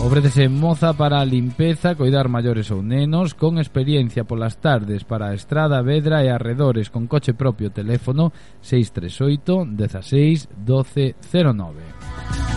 Ofrécese 0.05 0.49
moza 0.49 0.93
para 0.93 1.25
limpeza, 1.25 1.95
coidar 1.95 2.29
maiores 2.29 2.69
ou 2.75 2.83
nenos, 2.83 3.33
con 3.33 3.57
experiencia 3.57 4.29
polas 4.29 4.61
tardes 4.61 5.07
para 5.07 5.31
a 5.31 5.35
estrada, 5.39 5.81
vedra 5.81 6.21
e 6.21 6.29
arredores, 6.29 6.91
con 6.91 7.07
coche 7.07 7.33
propio, 7.33 7.71
teléfono 7.71 8.35
638 8.61 9.65
16 9.65 10.51
12 10.61 11.17
09. 11.23 12.54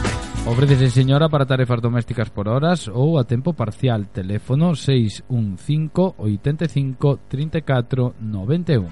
Ofrécese 0.47 0.89
señora 0.89 1.27
para 1.27 1.45
tarefas 1.45 1.81
domésticas 1.81 2.29
por 2.31 2.47
horas 2.47 2.87
ou 2.87 3.19
a 3.19 3.27
tempo 3.27 3.51
parcial. 3.51 4.07
Teléfono 4.07 4.79
615 4.79 6.15
85 6.15 7.19
34 7.27 8.15
91. 8.15 8.87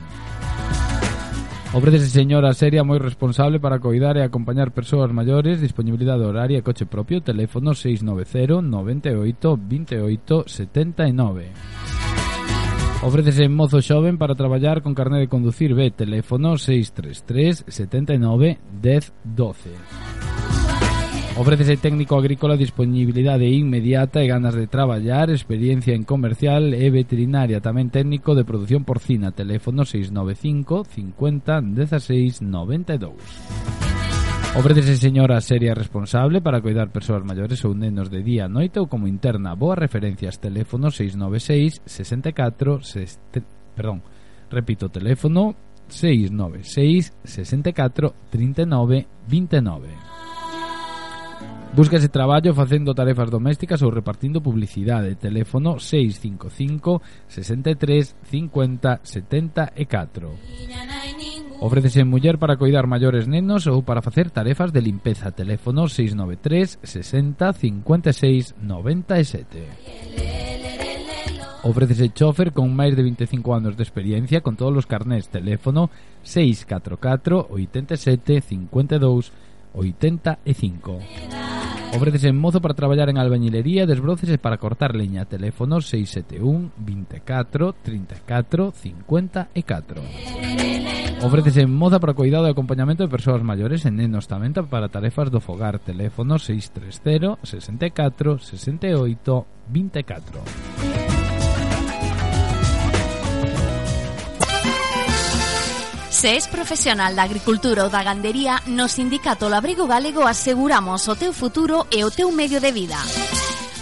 Ofrécese 1.71 2.11
señora 2.11 2.51
seria 2.51 2.83
moi 2.83 2.99
responsable 2.99 3.63
para 3.63 3.79
coidar 3.79 4.19
e 4.19 4.27
acompañar 4.27 4.75
persoas 4.75 5.15
maiores, 5.15 5.63
disponibilidade 5.63 6.27
horaria 6.27 6.59
e 6.59 6.65
coche 6.67 6.83
propio, 6.83 7.23
teléfono 7.23 7.71
690 7.71 8.59
98 8.59 9.55
28 9.55 10.51
79. 10.51 11.55
Ofrécese 12.99 13.47
mozo 13.47 13.79
xoven 13.79 14.19
para 14.19 14.35
traballar 14.35 14.83
con 14.83 14.91
carné 14.91 15.23
de 15.23 15.31
conducir 15.31 15.71
B, 15.71 15.87
teléfono 15.95 16.59
633 16.59 17.63
79 17.63 18.59
10 18.83 19.13
12. 19.23 20.64
Ofrécese 21.37 21.75
técnico 21.75 22.15
agrícola 22.15 22.55
disponibilidade 22.55 23.43
inmediata 23.51 24.23
e 24.23 24.31
ganas 24.31 24.55
de 24.55 24.71
traballar, 24.71 25.27
experiencia 25.27 25.91
en 25.91 26.07
comercial 26.07 26.71
e 26.71 26.87
veterinaria, 26.87 27.59
tamén 27.59 27.91
técnico 27.91 28.39
de 28.39 28.47
produción 28.47 28.87
porcina, 28.87 29.35
teléfono 29.35 29.83
695 29.83 30.87
50 30.87 31.75
16 31.75 32.39
92. 32.39 33.19
Ofrécese 34.55 34.95
señora 34.95 35.43
seria 35.43 35.75
responsable 35.75 36.39
para 36.39 36.63
cuidar 36.63 36.87
persoas 36.95 37.27
maiores 37.27 37.59
ou 37.67 37.75
nenos 37.75 38.07
de 38.07 38.23
día 38.23 38.47
noite 38.47 38.79
ou 38.79 38.87
como 38.87 39.11
interna. 39.11 39.59
Boas 39.59 39.75
referencias, 39.75 40.39
teléfono 40.39 40.87
696 40.87 41.83
64 41.83 42.79
6, 42.79 43.75
perdón, 43.75 43.99
repito, 44.47 44.87
teléfono 44.87 45.51
696 45.91 47.11
64 47.27 48.31
39 48.31 49.27
29. 49.27 50.15
Búscase 51.75 52.07
traballo 52.07 52.55
facendo 52.55 52.95
tarefas 52.95 53.27
domésticas 53.27 53.83
ou 53.83 53.91
repartindo 53.91 54.39
publicidade. 54.39 55.19
Teléfono 55.19 55.75
655 55.75 57.03
63 57.27 58.15
50 58.31 59.03
74. 59.03 60.31
Ofrécese 61.59 62.07
muller 62.07 62.39
para 62.39 62.55
coidar 62.55 62.87
maiores 62.87 63.27
nenos 63.27 63.67
ou 63.67 63.83
para 63.83 63.99
facer 63.99 64.31
tarefas 64.31 64.71
de 64.71 64.79
limpeza. 64.79 65.35
Teléfono 65.35 65.91
693 65.91 66.79
60 66.79 67.51
56 67.51 68.55
97. 68.55 69.67
Ofrécese 71.67 72.07
chofer 72.15 72.55
con 72.55 72.71
máis 72.71 72.95
de 72.95 73.03
25 73.03 73.51
anos 73.51 73.75
de 73.75 73.83
experiencia 73.83 74.39
con 74.39 74.55
todos 74.55 74.79
os 74.79 74.87
carnés. 74.87 75.27
Teléfono 75.27 75.91
644 76.23 77.51
87 77.51 78.39
52 78.39 79.35
85. 79.75 80.99
Ofrécese 81.95 82.27
en 82.27 82.37
mozo 82.37 82.61
para 82.61 82.73
traballar 82.73 83.09
en 83.09 83.17
albañilería, 83.17 83.85
desbroces 83.85 84.29
e 84.29 84.37
para 84.37 84.57
cortar 84.57 84.95
leña. 84.95 85.23
Teléfono 85.23 85.79
671 85.79 86.71
24 86.75 87.75
34 87.83 88.73
54. 88.75 90.01
Ofrécese 91.23 91.61
en 91.61 91.71
moza 91.71 91.99
para 91.99 92.13
cuidado 92.13 92.47
e 92.47 92.51
acompañamento 92.51 93.03
de 93.03 93.09
persoas 93.09 93.39
maiores 93.47 93.87
e 93.87 93.91
nenos 93.95 94.27
tamén 94.27 94.51
para 94.51 94.91
tarefas 94.91 95.31
do 95.31 95.39
fogar. 95.39 95.79
Teléfono 95.79 96.35
630 96.35 97.39
64 97.39 98.43
68 98.43 99.71
24. 99.71 101.14
Se 106.15 106.31
és 106.31 106.47
profesional 106.47 107.11
da 107.11 107.27
agricultura 107.27 107.83
ou 107.83 107.89
da 107.91 107.99
gandería, 107.99 108.63
no 108.71 108.87
Sindicato 108.87 109.51
Labrego 109.51 109.83
Galego 109.83 110.23
aseguramos 110.23 111.03
o 111.11 111.19
teu 111.19 111.35
futuro 111.35 111.91
e 111.91 112.07
o 112.07 112.09
teu 112.09 112.31
medio 112.31 112.63
de 112.63 112.71
vida. 112.71 112.95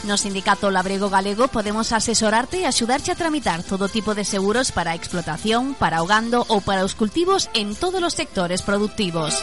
No 0.09 0.17
Sindicato 0.17 0.73
Labrego 0.73 1.13
Galego 1.13 1.45
podemos 1.53 1.93
asesorarte 1.93 2.57
e 2.57 2.65
axudarte 2.65 3.13
a 3.13 3.15
tramitar 3.15 3.61
todo 3.61 3.85
tipo 3.85 4.17
de 4.17 4.25
seguros 4.25 4.73
para 4.73 4.91
a 4.91 4.97
explotación, 4.97 5.77
para 5.77 6.01
o 6.01 6.09
gando 6.09 6.41
ou 6.49 6.57
para 6.65 6.81
os 6.81 6.97
cultivos 6.97 7.53
en 7.53 7.77
todos 7.77 8.01
os 8.01 8.17
sectores 8.17 8.65
productivos. 8.65 9.37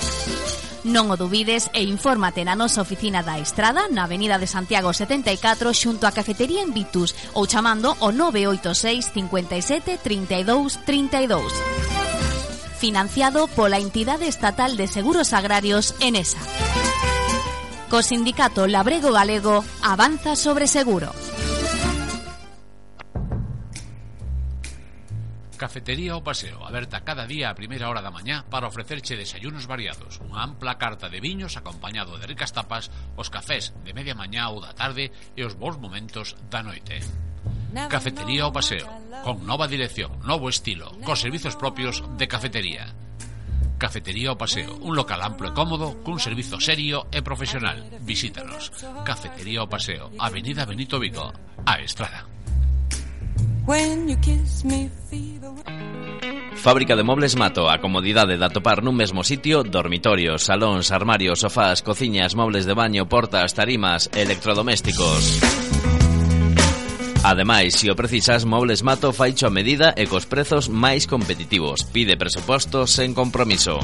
Non 0.82 1.14
o 1.14 1.16
dubides 1.16 1.70
e 1.70 1.86
infórmate 1.86 2.43
na 2.43 2.59
nosa 2.59 2.82
oficina 2.82 3.22
da 3.22 3.38
Estrada 3.38 3.86
na 3.86 4.11
Avenida 4.11 4.34
de 4.34 4.51
Santiago 4.51 4.91
74 4.91 5.70
xunto 5.78 6.11
á 6.11 6.12
cafetería 6.12 6.66
en 6.66 6.74
Vitus 6.74 7.14
ou 7.38 7.47
chamando 7.47 7.95
o 8.03 8.11
986 8.11 9.14
57 9.14 10.03
32 10.03 10.82
32 10.82 11.89
financiado 12.81 13.45
pola 13.53 13.76
entidade 13.76 14.24
estatal 14.24 14.81
de 14.81 14.89
seguros 14.89 15.37
agrarios 15.37 15.93
ENESA. 16.01 16.41
Co 17.93 18.01
sindicato 18.01 18.64
Labrego 18.64 19.12
Galego 19.12 19.61
avanza 19.85 20.33
sobre 20.33 20.64
seguro. 20.64 21.12
Cafetería 25.61 26.16
O 26.16 26.24
Paseo, 26.24 26.64
aberta 26.64 27.05
cada 27.05 27.28
día 27.28 27.53
a 27.53 27.59
primeira 27.59 27.93
hora 27.93 28.01
da 28.01 28.09
mañá 28.09 28.49
para 28.49 28.64
ofrecerche 28.64 29.12
desayunos 29.12 29.68
variados, 29.68 30.16
unha 30.24 30.41
ampla 30.41 30.81
carta 30.81 31.12
de 31.12 31.20
viños 31.20 31.61
acompañado 31.61 32.16
de 32.16 32.24
ricas 32.24 32.57
tapas, 32.57 32.89
os 33.20 33.28
cafés 33.28 33.76
de 33.85 33.93
media 33.93 34.16
mañá 34.16 34.49
ou 34.49 34.64
da 34.64 34.72
tarde 34.72 35.12
e 35.37 35.45
os 35.45 35.53
bons 35.53 35.76
momentos 35.76 36.33
da 36.49 36.64
noite. 36.64 37.05
Cafetería 37.88 38.47
o 38.47 38.53
Paseo, 38.53 38.86
con 39.22 39.47
nova 39.47 39.70
dirección, 39.70 40.18
novo 40.26 40.49
estilo, 40.51 40.91
cos 41.07 41.22
servizos 41.22 41.55
propios 41.55 42.03
de 42.18 42.26
cafetería. 42.26 42.95
Cafetería 43.80 44.32
o 44.32 44.36
Paseo, 44.36 44.76
un 44.84 44.93
local 44.93 45.24
amplo 45.24 45.49
e 45.49 45.57
cómodo 45.57 46.05
cun 46.05 46.20
servizo 46.20 46.61
serio 46.61 47.09
e 47.09 47.24
profesional. 47.24 47.80
Visítanos. 48.05 48.68
Cafetería 49.09 49.64
o 49.64 49.70
Paseo, 49.72 50.12
Avenida 50.20 50.68
Benito 50.68 51.01
Vigo, 51.01 51.32
a 51.64 51.80
Estrada. 51.80 52.28
Fábrica 56.61 56.97
de 56.97 57.03
Mobles 57.03 57.36
Mato, 57.41 57.70
a 57.70 57.80
comodidade 57.80 58.36
de 58.36 58.45
atopar 58.45 58.84
nun 58.84 58.99
mesmo 58.99 59.24
sitio 59.24 59.64
dormitorios, 59.64 60.45
salóns, 60.45 60.93
armarios, 60.93 61.41
sofás, 61.41 61.80
cociñas, 61.80 62.36
mobles 62.36 62.68
de 62.68 62.76
baño, 62.76 63.09
portas, 63.09 63.57
tarimas, 63.57 64.12
electrodomésticos. 64.12 65.41
Ademais, 67.23 67.75
se 67.75 67.91
o 67.91 67.97
precisas, 67.97 68.47
Mobles 68.47 68.83
Mato 68.83 69.12
faicho 69.12 69.47
a 69.47 69.53
medida 69.53 69.93
e 69.93 70.09
cos 70.09 70.25
prezos 70.25 70.73
máis 70.73 71.05
competitivos. 71.05 71.85
Pide 71.85 72.16
presuposto 72.16 72.89
sen 72.89 73.12
compromiso. 73.12 73.77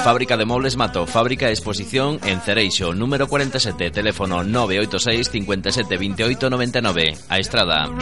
Fábrica 0.00 0.40
de 0.40 0.48
Mobles 0.48 0.80
Mato, 0.80 1.04
fábrica 1.04 1.52
e 1.52 1.52
exposición 1.52 2.16
en 2.24 2.40
Cereixo, 2.40 2.96
número 2.96 3.28
47, 3.28 3.92
teléfono 3.92 4.40
986 4.40 5.28
57 5.28 6.00
28 6.00 6.48
99, 6.48 7.12
a 7.28 7.36
estrada. 7.36 7.92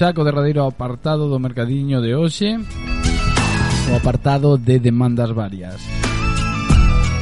saco 0.00 0.24
derradeiro 0.24 0.64
apartado 0.64 1.28
do 1.28 1.36
mercadiño 1.36 2.00
de 2.00 2.16
hoxe 2.16 2.56
o 2.56 3.92
apartado 4.00 4.56
de 4.56 4.80
demandas 4.80 5.28
varias. 5.36 5.76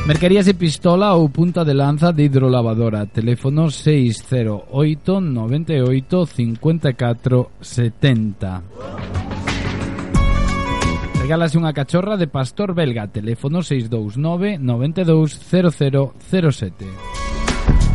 Mercarías 0.07 0.47
de 0.47 0.55
pistola 0.55 1.19
ou 1.19 1.27
punta 1.27 1.67
de 1.67 1.75
lanza 1.75 2.15
de 2.15 2.31
hidrolavadora. 2.31 3.11
Teléfono 3.11 3.67
608 3.67 4.71
98 5.19 6.23
54 6.23 7.51
70. 7.59 8.63
Regálase 11.19 11.59
unha 11.59 11.75
cachorra 11.75 12.15
de 12.15 12.31
pastor 12.31 12.79
belga. 12.79 13.11
Teléfono 13.11 13.59
629 13.59 14.63
92 14.63 15.35
0007. 15.51 17.28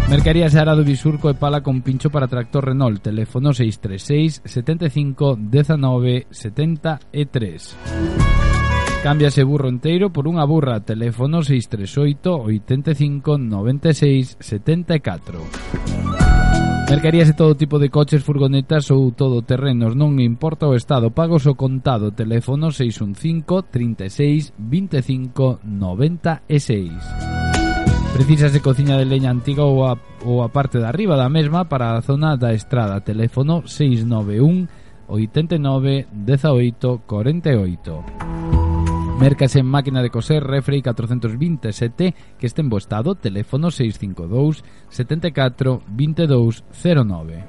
Mercarías 0.10 0.56
Arado 0.56 0.84
Bisurco 0.84 1.30
e 1.30 1.36
Pala 1.36 1.62
con 1.62 1.82
pincho 1.82 2.10
para 2.10 2.28
tractor 2.28 2.66
Renault. 2.66 3.02
Teléfono 3.02 3.54
636 3.54 4.42
75 4.46 5.38
19 5.40 6.28
73. 6.30 7.78
Cámbiase 9.04 9.44
burro 9.44 9.68
enteiro 9.68 10.16
por 10.16 10.32
unha 10.32 10.48
burra. 10.48 10.80
Teléfono 10.80 11.44
638 11.44 12.40
85 12.40 13.36
96 13.36 14.38
74. 14.40 15.44
Mercarías 16.94 17.28
e 17.28 17.34
todo 17.34 17.56
tipo 17.56 17.80
de 17.80 17.90
coches, 17.90 18.22
furgonetas 18.22 18.92
ou 18.94 19.10
todoterrenos, 19.12 19.98
non 19.98 20.22
importa 20.22 20.70
o 20.70 20.78
estado, 20.78 21.10
pagos 21.10 21.50
o 21.50 21.58
contado, 21.58 22.14
teléfono 22.14 22.70
615 22.70 23.66
36 23.72 24.54
25 24.56 25.64
96. 25.64 27.43
Precisas 28.14 28.54
de 28.54 28.62
cociña 28.62 28.96
de 28.96 29.06
leña 29.10 29.34
antiga 29.34 29.66
ou 29.66 29.90
a, 29.90 29.98
ou 30.22 30.46
a 30.46 30.54
parte 30.54 30.78
de 30.78 30.86
arriba 30.86 31.18
da 31.18 31.34
mesma 31.34 31.66
para 31.66 31.98
a 31.98 32.02
zona 32.06 32.38
da 32.38 32.54
estrada. 32.54 33.02
Teléfono 33.02 33.66
691 33.66 34.70
89 35.10 36.08
18 36.14 37.02
48. 37.10 38.04
Mercase 39.20 39.60
en 39.60 39.66
máquina 39.66 40.06
de 40.06 40.14
coser 40.14 40.46
Refrei 40.46 40.86
427 40.86 42.38
que 42.38 42.46
este 42.46 42.62
en 42.62 42.70
bo 42.70 42.78
estado, 42.78 43.18
teléfono 43.18 43.74
652 43.74 44.62
74 44.94 45.82
22 45.90 46.64
09. 46.70 47.44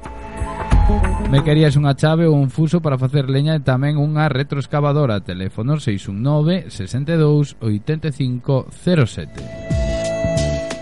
Mercarías 1.28 1.76
unha 1.76 1.92
chave 1.92 2.24
ou 2.24 2.40
un 2.40 2.48
fuso 2.48 2.80
para 2.80 2.96
facer 2.96 3.28
leña 3.28 3.52
e 3.52 3.60
tamén 3.60 4.00
unha 4.00 4.32
retroexcavadora, 4.32 5.20
teléfono 5.20 5.76
619 5.76 6.72
62 6.72 7.60
85 7.60 8.72
07. 8.72 9.83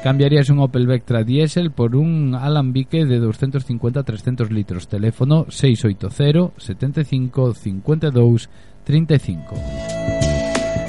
Cambiarías 0.02 0.50
un 0.50 0.58
Opel 0.58 0.88
Vectra 0.88 1.22
diésel 1.22 1.70
por 1.70 1.94
un 1.94 2.34
alambique 2.34 3.04
de 3.04 3.20
250-300 3.20 4.48
litros. 4.50 4.88
Teléfono 4.88 5.46
680 5.48 6.54
75 6.56 7.54
52 7.54 8.50
35. 8.84 9.54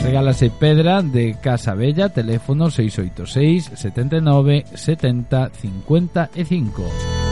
Regálase 0.02 0.50
Pedra 0.50 1.04
de 1.04 1.38
Casa 1.42 1.76
Bella, 1.76 2.10
teléfono 2.10 2.72
686 2.72 3.72
79 3.76 4.66
70 4.74 5.50
55. 5.50 7.23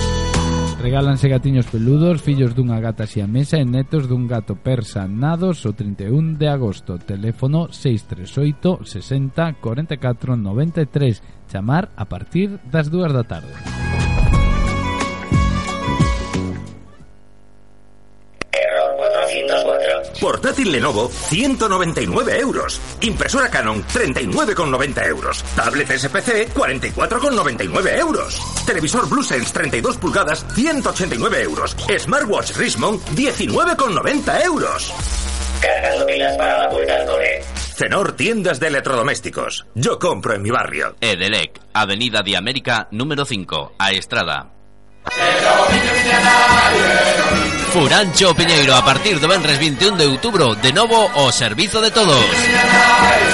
Regálanse 0.81 1.29
gatiños 1.29 1.67
peludos, 1.67 2.23
fillos 2.25 2.57
dunha 2.57 2.81
gata 2.81 3.05
siamesa 3.05 3.61
e 3.61 3.65
netos 3.69 4.09
dun 4.09 4.25
gato 4.25 4.57
persa 4.57 5.05
nados 5.05 5.61
o 5.69 5.77
31 5.77 6.41
de 6.41 6.49
agosto. 6.49 6.97
Teléfono 6.97 7.69
638 7.69 8.81
60 8.81 9.61
44 9.61 10.33
93. 10.33 11.21
Chamar 11.45 11.93
a 11.93 12.09
partir 12.09 12.57
das 12.65 12.89
2 12.89 13.13
da 13.13 13.21
tarde. 13.21 13.80
Portátil 20.21 20.71
Lenovo, 20.71 21.09
199 21.09 22.39
euros. 22.39 22.79
Impresora 23.01 23.49
Canon, 23.49 23.83
39,90 23.83 25.07
euros. 25.07 25.43
Tablet 25.55 25.97
SPC, 25.97 26.53
44,99 26.53 27.99
euros. 27.99 28.39
Televisor 28.65 29.09
BlueSense, 29.09 29.51
32 29.51 29.97
pulgadas, 29.97 30.45
189 30.53 31.41
euros. 31.41 31.75
Smartwatch 31.97 32.55
Richmond, 32.55 33.01
19,90 33.15 34.45
euros. 34.45 34.93
Cargando 35.59 36.05
pilas 36.05 36.37
para 36.37 36.59
la 36.59 36.69
vuelta 36.69 36.95
al 36.95 37.05
cole. 37.07 37.43
Cenor 37.75 38.11
Tiendas 38.11 38.59
de 38.59 38.67
Electrodomésticos. 38.67 39.65
Yo 39.73 39.97
compro 39.97 40.35
en 40.35 40.43
mi 40.43 40.51
barrio. 40.51 40.95
Edelec, 41.01 41.59
Avenida 41.73 42.21
de 42.21 42.37
América, 42.37 42.87
número 42.91 43.25
5, 43.25 43.73
a 43.79 43.91
Estrada. 43.91 44.51
Furancho 47.71 48.35
Piñeiro 48.35 48.75
a 48.75 48.83
partir 48.83 49.15
do 49.15 49.31
venres 49.31 49.55
21 49.55 49.95
de 49.95 50.03
outubro 50.03 50.59
De 50.59 50.75
novo 50.75 51.07
o 51.15 51.31
servizo 51.31 51.79
de 51.79 51.87
todos. 51.87 52.19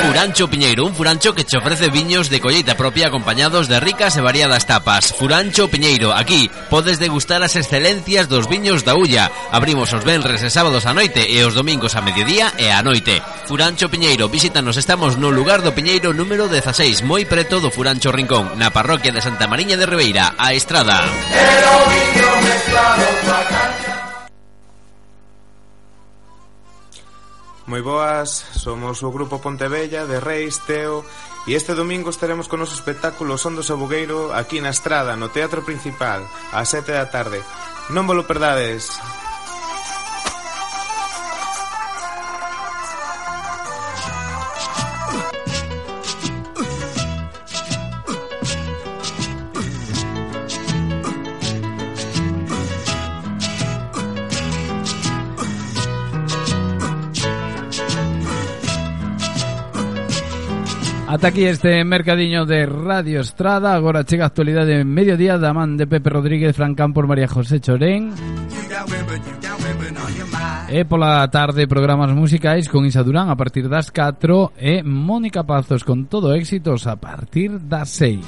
Furancho 0.05 0.45
Piñeiro, 0.45 0.85
un 0.85 0.93
furancho 0.93 1.33
que 1.33 1.43
te 1.43 1.57
ofrece 1.57 1.89
viños 1.89 2.29
de 2.29 2.39
colleita 2.39 2.77
propia 2.77 3.09
Acompañados 3.09 3.65
de 3.65 3.81
ricas 3.81 4.13
e 4.13 4.21
variadas 4.21 4.69
tapas. 4.69 5.09
Furancho 5.17 5.73
Piñeiro, 5.73 6.13
aquí 6.13 6.53
podes 6.69 7.01
degustar 7.01 7.41
as 7.41 7.57
excelencias 7.57 8.29
dos 8.29 8.45
viños 8.45 8.85
da 8.85 8.93
Ulla. 8.93 9.33
Abrimos 9.49 9.89
os 9.97 10.05
venres 10.05 10.45
e 10.45 10.53
sábados 10.53 10.85
a 10.85 10.93
noite 10.93 11.25
e 11.25 11.41
os 11.41 11.57
domingos 11.57 11.97
a 11.97 12.05
mediodía 12.05 12.53
e 12.61 12.69
a 12.69 12.85
noite. 12.85 13.17
Furancho 13.49 13.89
Piñeiro, 13.89 14.29
visítanos, 14.29 14.77
estamos 14.77 15.17
no 15.17 15.33
lugar 15.33 15.65
do 15.65 15.73
Piñeiro 15.73 16.13
número 16.13 16.45
16 16.45 17.01
Moi 17.01 17.25
preto 17.25 17.57
do 17.57 17.73
Furancho 17.73 18.13
Rincón, 18.13 18.53
na 18.61 18.69
parroquia 18.69 19.09
de 19.09 19.25
Santa 19.25 19.49
Mariña 19.49 19.81
de 19.81 19.89
Ribeira, 19.89 20.37
a 20.37 20.53
Estrada. 20.53 21.09
Era 21.33 21.69
o 21.73 21.83
viño 21.89 22.29
mezclado 22.45 23.96
Moi 27.67 27.83
boas, 27.83 28.47
somos 28.55 29.03
o 29.03 29.11
Grupo 29.11 29.43
Pontevella 29.43 30.07
de 30.07 30.23
Reis, 30.23 30.63
Teo 30.63 31.03
E 31.47 31.55
este 31.55 31.75
domingo 31.75 32.11
estaremos 32.11 32.51
con 32.51 32.59
o 32.59 32.67
noso 32.67 32.75
espectáculo 32.75 33.39
Son 33.39 33.55
do 33.55 33.63
Sabugueiro 33.63 34.35
aquí 34.35 34.59
na 34.59 34.71
Estrada, 34.71 35.15
no 35.15 35.31
Teatro 35.31 35.63
Principal, 35.63 36.23
ás 36.51 36.67
7 36.75 36.91
da 36.91 37.07
tarde. 37.07 37.39
Non 37.91 38.03
vos 38.03 38.19
lo 38.19 38.27
perdades. 38.27 38.91
Ata 61.17 61.29
aquí 61.29 61.45
este 61.45 61.83
mercadiño 61.83 62.45
de 62.45 62.67
Radio 62.67 63.21
Estrada. 63.21 63.73
Agora 63.73 64.05
chega 64.05 64.25
a 64.25 64.27
actualidade 64.27 64.81
en 64.81 64.87
mediodía 64.87 65.39
Da 65.39 65.51
man 65.51 65.75
de 65.75 65.87
Pepe 65.87 66.11
Rodríguez, 66.11 66.55
Francán 66.55 66.93
por 66.93 67.07
María 67.07 67.27
José 67.27 67.59
Chorén. 67.59 68.13
E 70.69 70.85
pola 70.85 71.25
tarde 71.33 71.65
programas 71.65 72.13
musicais 72.13 72.69
con 72.69 72.85
Isa 72.85 73.01
Durán 73.01 73.33
a 73.33 73.35
partir 73.35 73.65
das 73.65 73.89
4 73.89 74.53
E 74.61 74.85
Mónica 74.85 75.41
Pazos 75.41 75.81
con 75.81 76.05
todo 76.05 76.37
éxitos 76.37 76.85
a 76.85 77.01
partir 77.01 77.65
das 77.65 77.89
6 77.97 78.21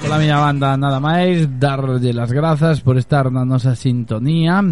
Pola 0.00 0.16
miña 0.16 0.40
banda 0.40 0.80
nada 0.80 0.96
máis 0.96 1.44
Darlle 1.60 2.16
las 2.16 2.32
grazas 2.32 2.80
por 2.80 2.96
estar 2.96 3.28
na 3.28 3.44
nosa 3.44 3.76
sintonía 3.76 4.64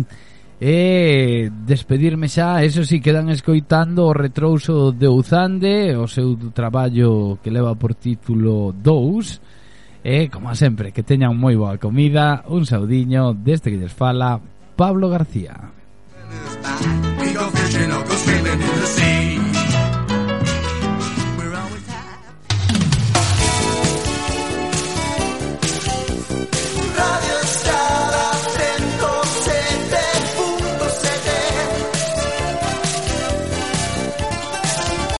e 0.60 1.48
despedirme 1.64 2.28
xa, 2.28 2.60
eso 2.60 2.84
si 2.84 3.00
quedan 3.00 3.32
escoitando 3.32 4.04
o 4.04 4.12
retrouso 4.12 4.92
de 4.92 5.08
Uzande, 5.08 5.96
o 5.96 6.04
seu 6.04 6.36
traballo 6.52 7.40
que 7.40 7.48
leva 7.48 7.72
por 7.80 7.96
título 7.96 8.76
2, 8.76 10.04
e 10.04 10.28
como 10.28 10.52
sempre, 10.52 10.92
que 10.92 11.00
teñan 11.00 11.32
moi 11.32 11.56
boa 11.56 11.80
comida, 11.80 12.44
un 12.52 12.68
saudiño 12.68 13.32
deste 13.32 13.72
que 13.72 13.80
lles 13.80 13.96
fala 13.96 14.36
Pablo 14.76 15.08
García. 15.08 15.72
Go 17.40 17.48
fishing 17.56 17.88
or 17.88 18.04
go 18.04 18.14
swimming 18.20 18.60
in 18.60 18.76
the 18.80 18.86
sea. 18.86 19.49